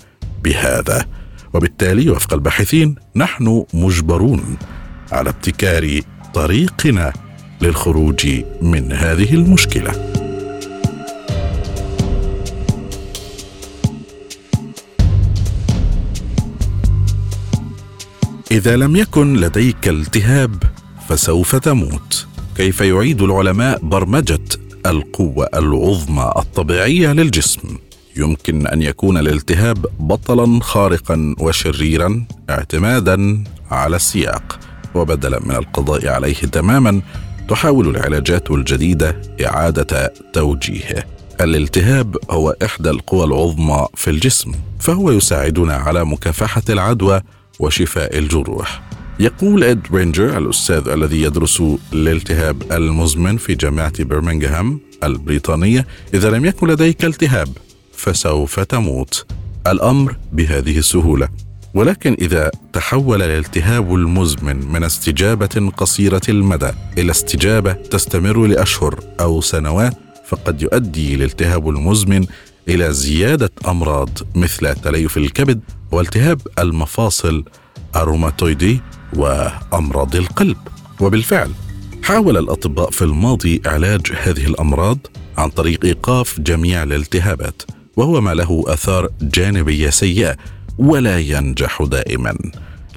بهذا. 0.44 1.06
وبالتالي 1.52 2.10
وفق 2.10 2.34
الباحثين 2.34 2.94
نحن 3.16 3.64
مجبرون 3.74 4.56
على 5.12 5.30
ابتكار 5.30 6.00
طريقنا 6.34 7.12
للخروج 7.62 8.26
من 8.62 8.92
هذه 8.92 9.34
المشكلة. 9.34 9.92
إذا 18.50 18.76
لم 18.76 18.96
يكن 18.96 19.36
لديك 19.36 19.88
التهاب 19.88 20.62
فسوف 21.08 21.56
تموت. 21.56 22.26
كيف 22.56 22.80
يعيد 22.80 23.22
العلماء 23.22 23.78
برمجة 23.82 24.40
القوة 24.86 25.48
العظمى 25.54 26.32
الطبيعية 26.36 27.12
للجسم؟ 27.12 27.78
يمكن 28.16 28.66
أن 28.66 28.82
يكون 28.82 29.18
الالتهاب 29.18 29.86
بطلا 30.00 30.60
خارقا 30.62 31.34
وشريرا 31.40 32.26
اعتمادا 32.50 33.44
على 33.70 33.96
السياق. 33.96 34.58
وبدلا 34.94 35.40
من 35.44 35.56
القضاء 35.56 36.08
عليه 36.08 36.34
تماما 36.34 37.00
تحاول 37.50 37.88
العلاجات 37.88 38.50
الجديدة 38.50 39.20
إعادة 39.46 40.12
توجيهه 40.32 41.04
الالتهاب 41.40 42.16
هو 42.30 42.56
إحدى 42.64 42.90
القوى 42.90 43.24
العظمى 43.24 43.86
في 43.94 44.10
الجسم 44.10 44.52
فهو 44.80 45.10
يساعدنا 45.10 45.74
على 45.74 46.04
مكافحة 46.04 46.62
العدوى 46.68 47.20
وشفاء 47.60 48.18
الجروح. 48.18 48.82
يقول 49.20 49.64
إد 49.64 49.86
رينجر 49.92 50.38
الأستاذ 50.38 50.88
الذي 50.88 51.22
يدرس 51.22 51.62
الالتهاب 51.92 52.72
المزمن 52.72 53.36
في 53.36 53.54
جامعة 53.54 54.04
برمنغهام 54.04 54.80
البريطانية 55.04 55.86
إذا 56.14 56.30
لم 56.30 56.44
يكن 56.44 56.66
لديك 56.66 57.04
التهاب 57.04 57.48
فسوف 57.92 58.60
تموت. 58.60 59.26
الأمر 59.66 60.16
بهذه 60.32 60.78
السهولة. 60.78 61.28
ولكن 61.74 62.16
إذا 62.20 62.50
تحول 62.72 63.22
الالتهاب 63.22 63.94
المزمن 63.94 64.72
من 64.72 64.84
استجابة 64.84 65.72
قصيرة 65.76 66.20
المدى 66.28 66.70
إلى 66.98 67.10
استجابة 67.10 67.72
تستمر 67.72 68.46
لأشهر 68.46 69.00
أو 69.20 69.40
سنوات 69.40 69.94
فقد 70.28 70.62
يؤدي 70.62 71.14
الالتهاب 71.14 71.68
المزمن 71.68 72.26
إلى 72.68 72.92
زيادة 72.92 73.50
أمراض 73.68 74.08
مثل 74.34 74.74
تليف 74.74 75.16
الكبد 75.16 75.60
والتهاب 75.92 76.40
المفاصل 76.58 77.44
الروماتويدي 77.96 78.80
وأمراض 79.16 80.16
القلب. 80.16 80.56
وبالفعل 81.00 81.50
حاول 82.02 82.36
الأطباء 82.36 82.90
في 82.90 83.02
الماضي 83.02 83.62
علاج 83.66 84.12
هذه 84.22 84.46
الأمراض 84.46 84.98
عن 85.38 85.48
طريق 85.48 85.84
إيقاف 85.84 86.40
جميع 86.40 86.82
الالتهابات 86.82 87.62
وهو 87.96 88.20
ما 88.20 88.34
له 88.34 88.64
أثار 88.66 89.08
جانبية 89.22 89.90
سيئة 89.90 90.36
ولا 90.80 91.18
ينجح 91.18 91.82
دائما. 91.82 92.34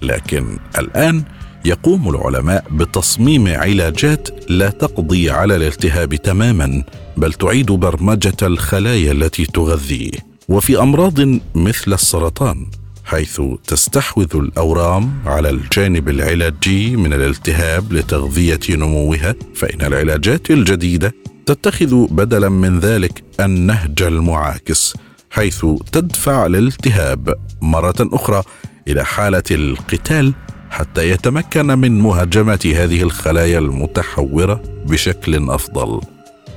لكن 0.02 0.58
الآن 0.78 1.24
يقوم 1.66 2.10
العلماء 2.10 2.66
بتصميم 2.72 3.48
علاجات 3.48 4.30
لا 4.50 4.70
تقضي 4.70 5.30
على 5.30 5.56
الالتهاب 5.56 6.16
تماما 6.16 6.84
بل 7.18 7.34
تعيد 7.34 7.72
برمجة 7.72 8.38
الخلايا 8.42 9.12
التي 9.12 9.46
تغذيه 9.46 10.12
وفي 10.50 10.80
أمراض 10.80 11.20
مثل 11.56 11.94
السرطان 11.94 12.66
حيث 13.06 13.42
تستحوذ 13.68 14.36
الأورام 14.36 15.14
على 15.26 15.50
الجانب 15.50 16.10
العلاجي 16.10 16.96
من 16.96 17.14
الالتهاب 17.14 17.94
لتغذية 17.94 18.60
نموها 18.70 19.36
فإن 19.56 19.82
العلاجات 19.82 20.52
الجديدة 20.52 21.14
تتخذ 21.46 22.08
بدلا 22.08 22.50
من 22.50 22.80
ذلك 22.80 23.24
النهج 23.40 24.02
المعاكس. 24.02 24.94
حيث 25.34 25.66
تدفع 25.92 26.46
الالتهاب 26.46 27.36
مرة 27.62 27.96
أخرى 28.00 28.44
إلى 28.88 29.06
حالة 29.06 29.44
القتال 29.52 30.34
حتى 30.70 31.10
يتمكن 31.10 31.66
من 31.66 32.00
مهاجمه 32.00 32.74
هذه 32.76 33.02
الخلايا 33.02 33.60
المتحورة 33.60 34.62
بشكل 34.86 35.50
أفضل. 35.50 36.02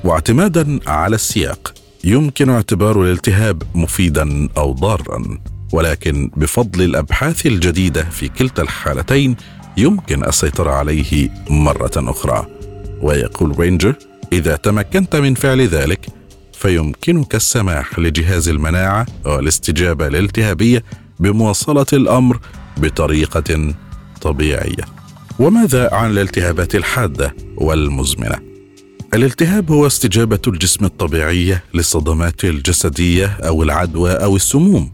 واعتمادا 0.04 0.78
على 0.86 1.14
السياق 1.14 1.74
يمكن 2.04 2.50
اعتبار 2.50 3.02
الالتهاب 3.02 3.62
مفيدا 3.74 4.48
أو 4.56 4.72
ضارا 4.72 5.38
ولكن 5.72 6.30
بفضل 6.36 6.82
الأبحاث 6.82 7.46
الجديدة 7.46 8.02
في 8.02 8.28
كلتا 8.28 8.62
الحالتين 8.62 9.36
يمكن 9.76 10.24
السيطرة 10.24 10.70
عليه 10.70 11.30
مرة 11.50 11.92
أخرى. 11.96 12.46
ويقول 13.02 13.58
رينجر 13.60 13.94
إذا 14.32 14.56
تمكنت 14.56 15.16
من 15.16 15.34
فعل 15.34 15.60
ذلك 15.66 16.06
فيمكنك 16.66 17.34
السماح 17.34 17.98
لجهاز 17.98 18.48
المناعة 18.48 19.06
والاستجابة 19.24 20.06
الالتهابية 20.06 20.84
بمواصلة 21.20 21.86
الأمر 21.92 22.40
بطريقة 22.76 23.74
طبيعية. 24.22 24.84
وماذا 25.38 25.94
عن 25.94 26.10
الالتهابات 26.10 26.74
الحادة 26.74 27.36
والمزمنة؟ 27.56 28.38
الالتهاب 29.14 29.70
هو 29.70 29.86
استجابة 29.86 30.40
الجسم 30.46 30.84
الطبيعيه 30.84 31.64
للصدمات 31.74 32.44
الجسدية 32.44 33.26
أو 33.26 33.62
العدوى 33.62 34.10
أو 34.12 34.36
السموم 34.36 34.92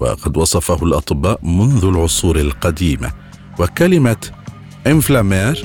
وقد 0.00 0.36
وصفه 0.36 0.84
الأطباء 0.86 1.40
منذ 1.42 1.84
العصور 1.84 2.40
القديمة. 2.40 3.12
وكلمة 3.58 4.30
انفلامير 4.86 5.64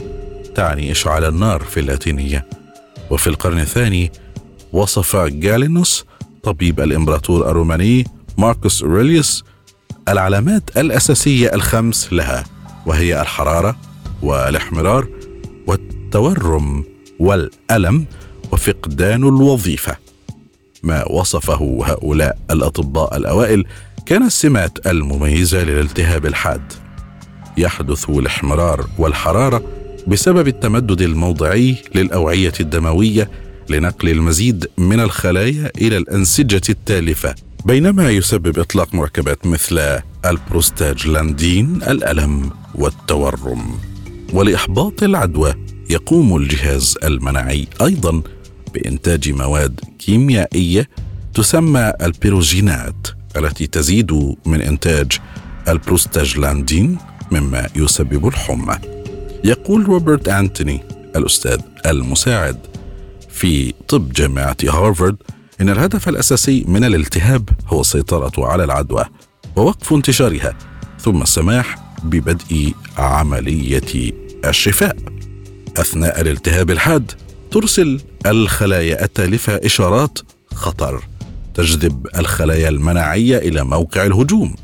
تعني 0.56 0.92
إشعال 0.92 1.26
النار 1.26 1.64
في 1.64 1.80
اللاتينية. 1.80 2.46
وفي 3.10 3.28
القرن 3.28 3.60
الثاني 3.60 4.12
وصف 4.74 5.16
جالينوس 5.16 6.06
طبيب 6.44 6.80
الإمبراطور 6.80 7.52
الروماني 7.52 8.06
ماركوس 8.38 8.84
اوريليوس 8.84 9.44
العلامات 10.10 10.78
الأساسية 10.78 11.54
الخمس 11.54 12.14
لها 12.14 12.44
وهي 12.86 13.22
الحرارة 13.22 13.76
والإحمرار 14.22 15.08
والتورم 15.68 16.84
والألم 17.20 18.06
وفقدان 18.52 19.24
الوظيفة. 19.24 19.96
ما 20.84 21.08
وصفه 21.12 21.80
هؤلاء 21.86 22.38
الأطباء 22.52 23.18
الأوائل 23.18 23.66
كان 24.06 24.24
السمات 24.24 24.88
المميزة 24.88 25.64
للالتهاب 25.64 26.26
الحاد. 26.26 26.74
يحدث 27.58 28.10
الإحمرار 28.10 28.88
والحرارة 28.98 29.64
بسبب 30.08 30.48
التمدد 30.48 31.02
الموضعي 31.02 31.76
للأوعية 31.96 32.54
الدموية 32.60 33.30
لنقل 33.72 34.10
المزيد 34.10 34.68
من 34.78 35.00
الخلايا 35.00 35.72
إلى 35.82 35.98
الأنسجة 35.98 36.62
التالفة 36.70 37.36
بينما 37.66 38.10
يسبب 38.10 38.60
إطلاق 38.60 38.94
مركبات 38.96 39.46
مثل 39.46 40.00
البروستاجلاندين 40.26 41.76
الألم 41.76 42.50
والتورم. 42.76 43.80
ولإحباط 44.34 45.04
العدوى 45.04 45.54
يقوم 45.90 46.38
الجهاز 46.38 46.98
المناعي 47.04 47.68
أيضا 47.82 48.22
بإنتاج 48.74 49.30
مواد 49.30 49.80
كيميائية 50.00 50.90
تسمى 51.34 51.94
البيروجينات 52.02 53.08
التي 53.38 53.68
تزيد 53.68 54.36
من 54.46 54.62
إنتاج 54.62 55.12
البروستاجلاندين 55.68 56.98
مما 57.32 57.68
يسبب 57.76 58.28
الحمى. 58.28 58.78
يقول 59.44 59.86
روبرت 59.86 60.28
أنتوني 60.28 60.84
الأستاذ 61.16 61.60
المساعد. 61.86 62.71
في 63.32 63.74
طب 63.88 64.14
جامعة 64.14 64.58
هارفارد 64.64 65.16
إن 65.62 65.70
الهدف 65.70 66.10
الأساسي 66.10 66.66
من 66.68 66.84
الالتهاب 66.84 67.50
هو 67.68 67.82
السيطرة 67.82 68.48
على 68.48 68.64
العدوى 68.64 69.06
ووقف 69.56 69.94
انتشارها 69.94 70.54
ثم 71.00 71.22
السماح 71.22 71.76
ببدء 72.04 72.74
عملية 72.98 74.12
الشفاء. 74.46 74.96
أثناء 75.78 76.22
الالتهاب 76.22 76.72
الحاد 76.72 77.12
ترسل 77.52 78.02
الخلايا 78.26 79.04
التالفة 79.04 79.56
إشارات 79.64 80.20
خطر 80.54 81.04
تجذب 81.54 82.08
الخلايا 82.18 82.70
المناعية 82.70 83.38
إلى 83.38 83.64
موقع 83.64 84.06
الهجوم. 84.06 84.56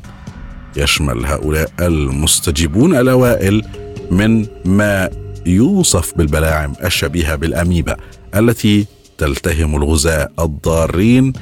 يشمل 0.76 1.26
هؤلاء 1.26 1.72
المستجيبون 1.80 2.96
الأوائل 2.96 3.64
من 4.10 4.46
ما 4.64 5.10
يوصف 5.46 6.14
بالبلاعم 6.16 6.74
الشبيهة 6.84 7.36
بالأميبا. 7.36 7.96
التي 8.34 8.86
تلتهم 9.18 9.76
الغزاة 9.76 10.28
الضارين 10.38 11.32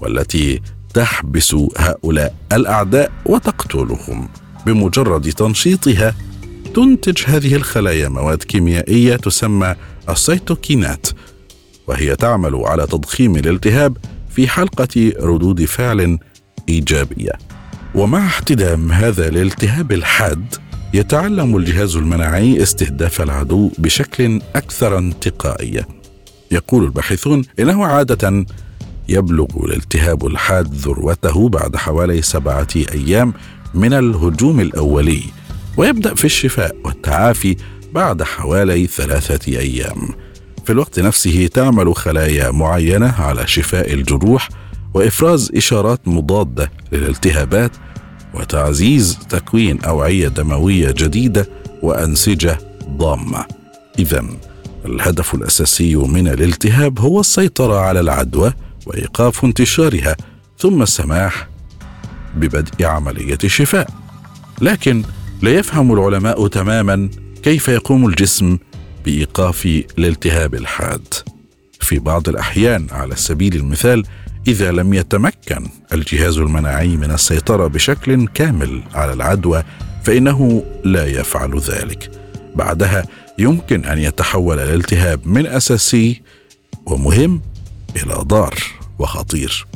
والتي 0.00 0.60
تحبس 0.94 1.54
هؤلاء 1.76 2.34
الأعداء 2.52 3.12
وتقتلهم. 3.26 4.28
بمجرد 4.66 5.32
تنشيطها 5.32 6.14
تنتج 6.74 7.22
هذه 7.26 7.54
الخلايا 7.54 8.08
مواد 8.08 8.42
كيميائية 8.42 9.16
تسمى 9.16 9.74
السيتوكينات 10.08 11.06
وهي 11.86 12.16
تعمل 12.16 12.54
على 12.54 12.86
تضخيم 12.86 13.36
الالتهاب 13.36 13.96
في 14.30 14.48
حلقة 14.48 15.12
ردود 15.20 15.64
فعل 15.64 16.18
إيجابية. 16.68 17.32
ومع 17.94 18.26
احتدام 18.26 18.92
هذا 18.92 19.28
الالتهاب 19.28 19.92
الحاد 19.92 20.54
يتعلم 20.94 21.56
الجهاز 21.56 21.96
المناعي 21.96 22.62
استهداف 22.62 23.20
العدو 23.22 23.70
بشكل 23.78 24.42
أكثر 24.56 24.98
انتقائية. 24.98 25.99
يقول 26.50 26.84
الباحثون 26.84 27.42
إنه 27.58 27.86
عادة 27.86 28.46
يبلغ 29.08 29.46
الالتهاب 29.64 30.26
الحاد 30.26 30.74
ذروته 30.74 31.48
بعد 31.48 31.76
حوالي 31.76 32.22
سبعة 32.22 32.68
أيام 32.76 33.32
من 33.74 33.92
الهجوم 33.92 34.60
الأولي 34.60 35.22
ويبدأ 35.76 36.14
في 36.14 36.24
الشفاء 36.24 36.76
والتعافي 36.84 37.56
بعد 37.94 38.22
حوالي 38.22 38.86
ثلاثة 38.86 39.58
أيام. 39.58 40.08
في 40.64 40.72
الوقت 40.72 41.00
نفسه 41.00 41.46
تعمل 41.46 41.94
خلايا 41.96 42.50
معينة 42.50 43.14
على 43.18 43.46
شفاء 43.46 43.92
الجروح 43.92 44.48
وإفراز 44.94 45.52
إشارات 45.56 46.08
مضادة 46.08 46.70
للالتهابات 46.92 47.70
وتعزيز 48.34 49.18
تكوين 49.30 49.80
أوعية 49.80 50.28
دموية 50.28 50.90
جديدة 50.90 51.48
وأنسجة 51.82 52.58
ضامة. 52.96 53.44
اذا 53.98 54.24
الهدف 54.84 55.34
الأساسي 55.34 55.96
من 55.96 56.28
الالتهاب 56.28 56.98
هو 56.98 57.20
السيطرة 57.20 57.80
على 57.80 58.00
العدوى 58.00 58.52
وإيقاف 58.86 59.44
انتشارها 59.44 60.16
ثم 60.58 60.82
السماح 60.82 61.48
ببدء 62.36 62.84
عملية 62.84 63.38
الشفاء. 63.44 63.90
لكن 64.60 65.02
لا 65.42 65.50
يفهم 65.50 65.92
العلماء 65.92 66.46
تماما 66.46 67.10
كيف 67.42 67.68
يقوم 67.68 68.06
الجسم 68.06 68.58
بإيقاف 69.04 69.66
الالتهاب 69.98 70.54
الحاد. 70.54 71.14
في 71.80 71.98
بعض 71.98 72.28
الأحيان 72.28 72.86
على 72.90 73.16
سبيل 73.16 73.56
المثال 73.56 74.04
إذا 74.48 74.72
لم 74.72 74.94
يتمكن 74.94 75.68
الجهاز 75.92 76.38
المناعي 76.38 76.96
من 76.96 77.10
السيطرة 77.10 77.66
بشكل 77.66 78.26
كامل 78.34 78.82
على 78.94 79.12
العدوى 79.12 79.62
فإنه 80.04 80.64
لا 80.84 81.06
يفعل 81.06 81.58
ذلك. 81.58 82.10
بعدها 82.54 83.04
يمكن 83.40 83.84
أن 83.84 83.98
يتحول 83.98 84.58
الالتهاب 84.58 85.20
من 85.26 85.46
أساسي 85.46 86.22
ومهم 86.86 87.40
إلى 87.96 88.14
ضار 88.14 88.54
وخطير. 88.98 89.66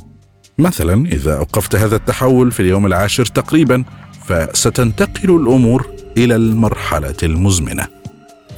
مثلا 0.59 1.07
إذا 1.07 1.37
أوقفت 1.37 1.77
هذا 1.77 1.96
التحول 1.96 2.53
في 2.53 2.61
اليوم 2.61 2.87
العاشر 2.87 3.27
تقريبا 3.27 3.85
فستنتقل 4.27 5.37
الأمور 5.37 5.87
إلى 6.16 6.37
المرحلة 6.37 7.16
المزمنة. 7.22 7.87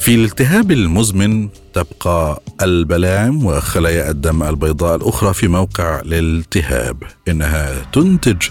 في 0.00 0.14
الالتهاب 0.14 0.72
المزمن 0.72 1.48
تبقى 1.74 2.42
البلاعم 2.62 3.44
وخلايا 3.44 4.10
الدم 4.10 4.42
البيضاء 4.42 4.96
الأخرى 4.96 5.34
في 5.34 5.48
موقع 5.48 6.00
الالتهاب 6.00 7.02
إنها 7.28 7.82
تنتج 7.92 8.42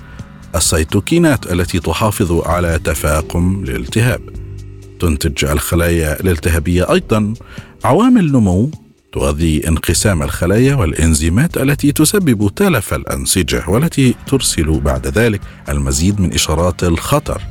السيتوكينات 0.55 1.51
التي 1.51 1.79
تحافظ 1.79 2.47
على 2.47 2.79
تفاقم 2.83 3.63
الالتهاب. 3.63 4.44
تنتج 4.99 5.45
الخلايا 5.45 6.19
الالتهابية. 6.19 6.91
أيضا 6.91 7.33
عوامل 7.83 8.31
نمو 8.31 8.71
تغذي 9.13 9.67
انقسام 9.67 10.23
الخلايا 10.23 10.75
والإنزيمات 10.75 11.57
التي 11.57 11.91
تسبب 11.91 12.51
تلف 12.55 12.93
الأنسجة 12.93 13.63
والتي 13.67 14.15
ترسل 14.27 14.79
بعد 14.79 15.07
ذلك 15.07 15.41
المزيد 15.69 16.21
من 16.21 16.33
إشارات 16.33 16.83
الخطر 16.83 17.41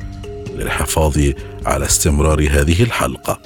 للحفاظ 0.55 1.19
على 1.65 1.85
استمرار 1.85 2.47
هذه 2.51 2.83
الحلقة. 2.83 3.41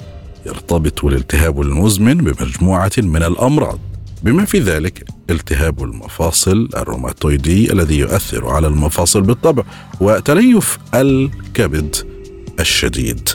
يرتبط 0.46 1.04
الالتهاب 1.04 1.60
المزمن 1.60 2.16
بمجموعة 2.16 2.92
من 2.98 3.22
الأمراض 3.22 3.78
بما 4.22 4.44
في 4.44 4.58
ذلك 4.58 5.04
التهاب 5.30 5.82
المفاصل 5.82 6.68
الروماتويدي 6.76 7.72
الذي 7.72 7.98
يؤثر 7.98 8.48
على 8.48 8.66
المفاصل 8.66 9.20
بالطبع 9.20 9.62
وتليف 10.00 10.78
الكبد 10.94 11.96
الشديد. 12.60 13.28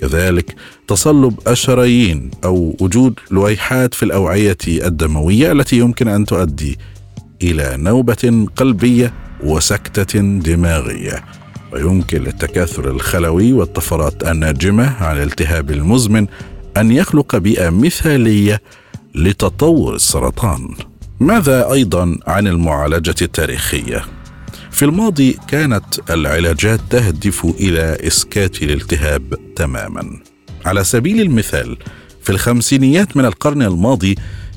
كذلك 0.00 0.54
تصلب 0.88 1.38
الشرايين 1.48 2.30
أو 2.44 2.76
وجود 2.80 3.14
لويحات 3.30 3.94
في 3.94 4.02
الأوعية 4.02 4.56
الدموية 4.68 5.52
التي 5.52 5.78
يمكن 5.78 6.08
أن 6.08 6.24
تؤدي 6.24 6.78
إلى 7.42 7.76
نوبة 7.76 8.46
قلبية 8.56 9.12
وسكتة 9.42 10.20
دماغية. 10.20 11.24
ويمكن 11.72 12.22
للتكاثر 12.22 12.90
الخلوي 12.90 13.52
والطفرات 13.52 14.28
الناجمة 14.28 15.04
عن 15.04 15.16
الالتهاب 15.16 15.70
المزمن 15.70 16.26
أن 16.76 16.90
يخلق 16.90 17.36
بيئة 17.36 17.70
مثالية 17.70 18.60
لتطور 19.14 19.94
السرطان. 19.94 20.68
ماذا 21.20 21.72
أيضا 21.72 22.18
عن 22.26 22.46
المعالجة 22.46 23.14
التاريخية؟ 23.22 24.04
في 24.76 24.84
الماضي 24.84 25.38
كانت 25.48 26.10
العلاجات 26.10 26.80
تهدف 26.90 27.44
إلى 27.44 27.96
إسكات 28.06 28.62
الالتهاب 28.62 29.34
تماما. 29.56 30.20
على 30.64 30.84
سبيل 30.84 31.20
المثال 31.20 31.76
في 32.22 32.30
الخمسينيات 32.30 33.16
من 33.16 33.24
القرن 33.24 33.62
الماضي 33.62 34.14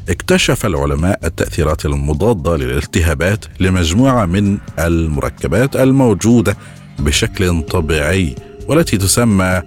اكتشف 0.10 0.66
العلماء 0.66 1.20
التأثيرات 1.24 1.86
المضادة 1.86 2.58
للالتهابات 2.58 3.46
لمجموعة 3.60 4.26
من 4.26 4.58
المركبات 4.80 5.76
الموجودة 5.76 6.58
بشكل 7.00 7.62
طبيعي 7.62 8.36
والتي 8.68 8.98
تسمى 8.98 9.62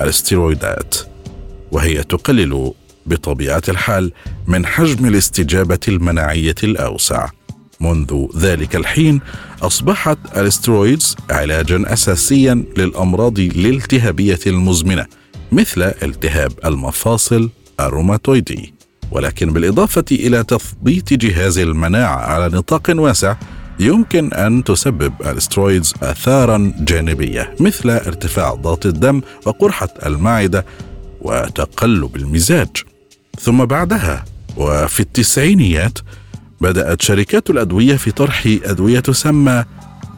الاستيرويدات 0.00 0.96
وهي 1.72 2.02
تقلل 2.02 2.72
بطبيعة 3.06 3.62
الحال 3.68 4.12
من 4.46 4.66
حجم 4.66 5.06
الاستجابة 5.06 5.80
المناعية 5.88 6.54
الأوسع. 6.64 7.28
منذ 7.80 8.26
ذلك 8.36 8.76
الحين 8.76 9.20
أصبحت 9.62 10.18
الأسترويدز 10.36 11.16
علاجا 11.30 11.92
اساسيا 11.92 12.64
للأمراض 12.76 13.38
الالتهابية 13.38 14.38
المزمنة 14.46 15.06
مثل 15.52 15.82
التهاب 15.82 16.52
المفاصل 16.64 17.50
الروماتويدي. 17.80 18.74
ولكن 19.10 19.52
بالإضافة 19.52 20.04
إلى 20.12 20.44
تثبيط 20.44 21.12
جهاز 21.12 21.58
المناعة 21.58 22.16
على 22.16 22.56
نطاق 22.56 22.82
واسع 22.90 23.36
يمكن 23.80 24.32
أن 24.32 24.64
تسبب 24.64 25.12
الأسترويدز 25.20 25.94
اثارا 26.02 26.72
جانبية 26.78 27.54
مثل 27.60 27.90
ارتفاع 27.90 28.54
ضغط 28.54 28.86
الدم 28.86 29.20
وقرحة 29.46 29.88
المعدة 30.06 30.66
وتقلب 31.20 32.16
المزاج. 32.16 32.68
ثم 33.40 33.64
بعدها 33.64 34.24
وفي 34.56 35.00
التسعينيات 35.00 35.98
بدأت 36.60 37.02
شركات 37.02 37.50
الأدوية 37.50 37.96
في 37.96 38.10
طرح 38.10 38.42
أدوية 38.64 39.00
تسمى 39.00 39.64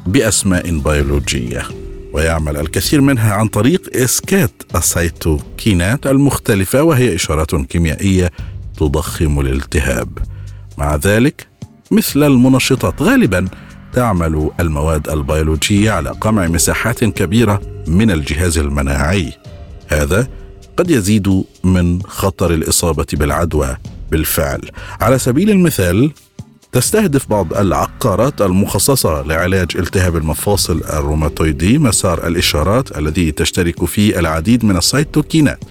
بأسماء 0.07 0.79
بيولوجية 0.79 1.63
ويعمل 2.13 2.57
الكثير 2.57 3.01
منها 3.01 3.35
عن 3.35 3.49
طريق 3.49 3.97
إسكات 3.97 4.51
السيتوكينات 4.75 6.07
المختلفة 6.07 6.83
وهي 6.83 7.15
إشارات 7.15 7.55
كيميائية 7.55 8.31
تضخم 8.77 9.41
الالتهاب. 9.41 10.19
مع 10.79 10.97
ذلك 10.97 11.47
مثل 11.91 12.23
المنشطات 12.23 13.03
غالبا 13.03 13.49
تعمل 13.93 14.51
المواد 14.61 15.09
البيولوجية 15.09 15.91
على 15.91 16.11
قمع 16.11 16.47
مساحات 16.47 17.05
كبيرة 17.05 17.61
من 17.87 18.11
الجهاز 18.11 18.59
المناعي. 18.59 19.33
هذا 19.89 20.29
قد 20.77 20.91
يزيد 20.91 21.45
من 21.65 22.03
خطر 22.03 22.55
الإصابة 22.55 23.07
بالعدوى 23.13 23.77
بالفعل. 24.11 24.71
على 25.01 25.19
سبيل 25.19 25.51
المثال 25.51 26.13
تستهدف 26.73 27.29
بعض 27.29 27.55
العقارات 27.55 28.43
المخصصة 28.43 29.23
لعلاج 29.23 29.69
التهاب 29.77 30.17
المفاصل 30.17 30.81
الروماتويدي 30.93 31.79
مسار 31.79 32.27
الإشارات 32.27 32.99
الذي 32.99 33.33
تشترك 33.33 33.85
فيه 33.85 34.19
العديد 34.19 34.65
من 34.65 34.77
السيتوكينات. 34.77 35.65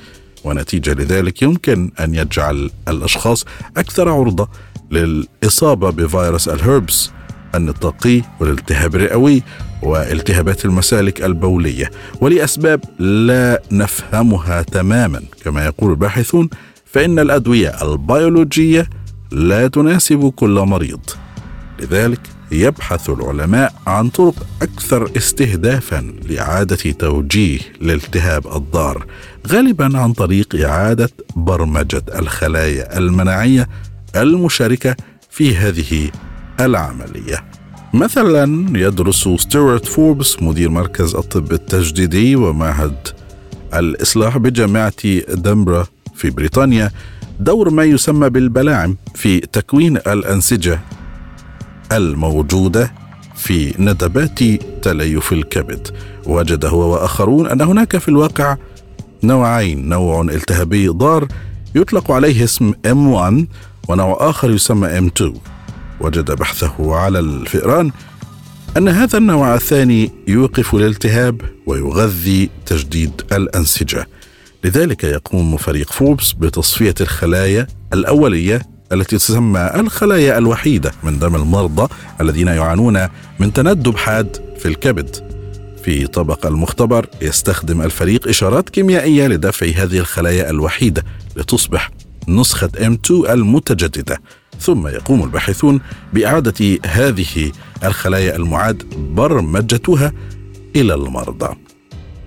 ونتيجة 0.44 0.94
لذلك 0.94 1.42
يمكن 1.42 1.92
أن 2.00 2.16
يجعل 2.16 2.72
الأشخاص 2.88 3.46
أكثر 3.78 4.10
عرضة 4.10 4.50
للإصابة 4.92 5.90
بفيروس 5.90 6.50
الهربس 6.50 7.12
النطاقي 7.56 8.22
والالتهاب 8.40 8.96
الرئوي 8.96 9.44
والتهابات 9.84 10.66
المسالك 10.66 11.22
البولية. 11.24 11.92
ولأسباب 12.22 12.84
لا 13.00 13.62
نفهمها 13.72 14.62
تماما 14.62 15.22
كما 15.44 15.66
يقول 15.66 15.92
الباحثون 15.92 16.50
فإن 16.86 17.20
الأدوية 17.20 17.70
البيولوجية 17.82 18.90
لا 19.32 19.68
تناسب 19.68 20.34
كل 20.36 20.60
مريض. 20.68 21.00
لذلك 21.80 22.20
يبحث 22.52 23.10
العلماء 23.10 23.74
عن 23.88 24.10
طرق 24.10 24.48
أكثر 24.62 25.12
استهدافا 25.18 26.14
لإعادة 26.30 26.76
توجيه 26.92 27.60
الالتهاب 27.82 28.48
الضار 28.56 29.06
غالبا 29.48 29.98
عن 29.98 30.14
طريق 30.14 30.56
إعادة 30.66 31.10
برمجة 31.36 32.04
الخلايا 32.16 32.98
المناعية 32.98 33.70
المشاركة 34.16 34.96
في 35.30 35.56
هذه 35.56 36.12
العملية. 36.60 37.44
مثلا 37.94 38.80
يدرس 38.80 39.30
ستيوارت 39.38 39.86
فوربس 39.86 40.42
مدير 40.42 40.70
مركز 40.70 41.16
الطب 41.16 41.52
التجديدي 41.52 42.36
ومعهد 42.36 43.08
الإصلاح 43.74 44.38
بجامعة 44.38 44.94
دمبرا 45.30 45.88
في 46.16 46.30
بريطانيا. 46.30 46.92
دور 47.40 47.70
ما 47.70 47.84
يسمى 47.84 48.30
بالبلاعم 48.30 48.98
في 49.16 49.40
تكوين 49.40 49.98
الأنسجة 49.98 50.80
الموجودة 51.92 52.92
في 53.36 53.74
ندبات 53.80 54.40
تليف 54.82 55.34
الكبد. 55.34 55.88
وجد 56.26 56.66
هو 56.66 56.94
وآخرون 56.94 57.48
أن 57.48 57.62
هناك 57.62 57.98
في 57.98 58.08
الواقع 58.10 58.58
نوعين. 59.24 59.90
نوع 59.90 60.22
التهابي 60.22 60.88
ضار 60.88 61.28
يطلق 61.76 62.12
عليه 62.12 62.44
اسم 62.44 62.72
M1 62.72 63.46
ونوع 63.90 64.30
آخر 64.30 64.52
يسمى 64.52 65.10
M2 65.10 65.24
وجد 66.02 66.32
بحثه 66.32 66.96
على 66.96 67.20
الفئران 67.20 67.92
أن 68.78 68.88
هذا 68.88 69.18
النوع 69.18 69.56
الثاني 69.56 70.12
يوقف 70.28 70.76
الالتهاب 70.76 71.42
ويغذي 71.66 72.50
تجديد 72.66 73.22
الأنسجة. 73.32 74.08
لذلك 74.64 75.04
يقوم 75.04 75.58
فريق 75.58 75.92
فوربس 75.92 76.34
بتصفية 76.34 76.96
الخلايا 77.02 77.68
الأولية 77.94 78.62
التي 78.92 79.18
تسمى 79.18 79.72
الخلايا 79.76 80.38
الوحيدة 80.38 80.92
من 81.04 81.20
دم 81.20 81.36
المرضى 81.36 81.94
الذين 82.22 82.48
يعانون 82.48 83.08
من 83.40 83.54
تندب 83.54 83.98
حاد 83.98 84.38
في 84.60 84.68
الكبد. 84.68 85.30
في 85.84 86.08
طبق 86.08 86.46
المختبر 86.46 87.08
يستخدم 87.22 87.82
الفريق 87.82 88.28
إشارات 88.28 88.70
كيميائية 88.70 89.28
لدفع 89.28 89.68
هذه 89.68 90.00
الخلايا 90.00 90.50
الوحيدة 90.50 91.06
لتصبح 91.36 91.92
نسخة 92.28 92.70
M2 92.78 93.30
المتجددة 93.30 94.22
ثم 94.60 94.88
يقوم 94.88 95.24
الباحثون 95.24 95.82
بإعادة 96.14 96.80
هذه 96.86 97.52
الخلايا 97.84 98.36
المعاد 98.36 98.84
برمجتها 99.16 100.14
إلى 100.76 100.94
المرضى 100.94 101.56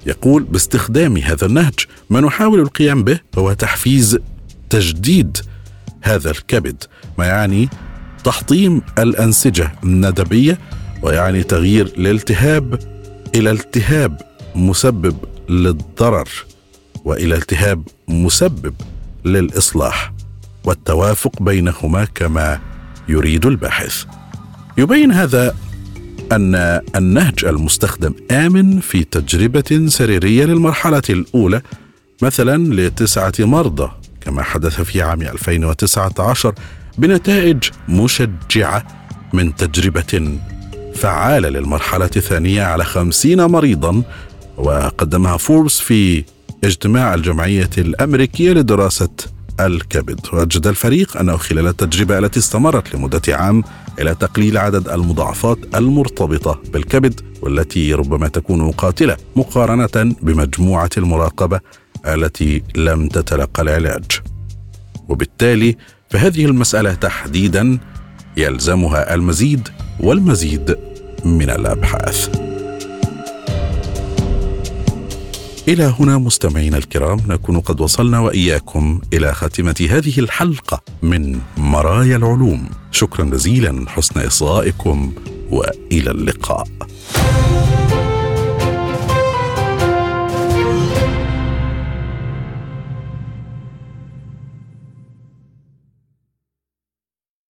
يقول 0.07 0.43
باستخدام 0.43 1.17
هذا 1.17 1.47
النهج 1.47 1.75
ما 2.11 2.21
نحاول 2.21 2.61
القيام 2.61 3.05
به 3.05 3.21
هو 3.39 3.53
تحفيز 3.53 4.19
تجديد 4.71 5.39
هذا 6.03 6.31
الكبد 6.31 6.85
ما 7.19 7.27
يعني 7.27 7.69
تحطيم 8.25 8.83
الأنسجة 8.99 9.73
الندبية 9.85 10.59
ويعني 11.03 11.43
تغيير 11.43 11.87
الالتهاب 11.87 12.79
إلى 13.35 13.51
التهاب 13.51 14.21
مسبب 14.55 15.17
للضرر 15.49 16.29
وإلى 17.05 17.35
التهاب 17.35 17.89
مسبب 18.09 18.75
للإصلاح 19.25 20.13
والتوافق 20.65 21.43
بينهما 21.43 22.05
كما 22.05 22.61
يريد 23.09 23.47
الباحث. 23.47 24.05
يبين 24.79 25.13
هذا 25.13 25.55
أن 26.33 26.81
النهج 26.97 27.45
المستخدم 27.45 28.15
آمن 28.31 28.81
في 28.81 29.05
تجربة 29.05 29.87
سريرية 29.87 30.45
للمرحلة 30.45 31.03
الأولى 31.11 31.63
مثلا 32.23 32.75
لتسعة 32.75 33.33
مرضى 33.39 33.91
كما 34.21 34.43
حدث 34.43 34.81
في 34.81 35.03
عام 35.03 35.23
2019 35.23 36.55
بنتائج 36.99 37.59
مشجعة 37.89 38.87
من 39.33 39.55
تجربة 39.57 40.39
فعالة 40.95 41.49
للمرحلة 41.49 42.11
الثانية 42.17 42.63
على 42.63 42.85
خمسين 42.85 43.45
مريضا 43.45 44.03
وقدمها 44.57 45.37
فوربس 45.37 45.81
في 45.81 46.25
اجتماع 46.65 47.15
الجمعية 47.15 47.71
الأمريكية 47.79 48.53
لدراسة 48.53 49.09
الكبد. 49.61 50.21
وجد 50.33 50.67
الفريق 50.67 51.17
أنه 51.17 51.37
خلال 51.37 51.67
التجربة 51.67 52.19
التي 52.19 52.39
استمرت 52.39 52.95
لمدة 52.95 53.23
عام 53.29 53.65
إلى 54.01 54.15
تقليل 54.15 54.59
عدد 54.59 54.89
المضاعفات 54.89 55.59
المرتبطة 55.75 56.63
بالكبد 56.73 57.21
والتي 57.43 57.95
ربما 57.95 58.29
تكون 58.29 58.71
قاتلة 58.71 59.17
مقارنة 59.37 60.15
بمجموعة 60.23 60.91
المراقبة 60.97 61.61
التي 62.07 62.63
لم 62.77 63.09
تتلقى 63.09 63.63
العلاج. 63.63 64.05
وبالتالي 65.09 65.77
فهذه 66.11 66.45
المسألة 66.45 66.95
تحديدا 66.95 67.79
يلزمها 68.37 69.15
المزيد 69.15 69.69
والمزيد 70.01 70.77
من 71.25 71.51
الأبحاث. 71.51 72.52
إلى 75.69 75.95
هنا 75.99 76.19
مستمعينا 76.19 76.77
الكرام 76.77 77.21
نكون 77.27 77.61
قد 77.61 77.81
وصلنا 77.81 78.19
وإياكم 78.19 79.01
إلى 79.13 79.35
خاتمة 79.35 79.89
هذه 79.91 80.19
الحلقة 80.19 80.83
من 81.03 81.41
مرايا 81.57 82.17
العلوم. 82.17 82.69
شكرا 82.91 83.25
جزيلا 83.25 83.85
حسن 83.89 84.21
إصغائكم 84.21 85.13
وإلى 85.51 86.11
اللقاء. 86.11 86.67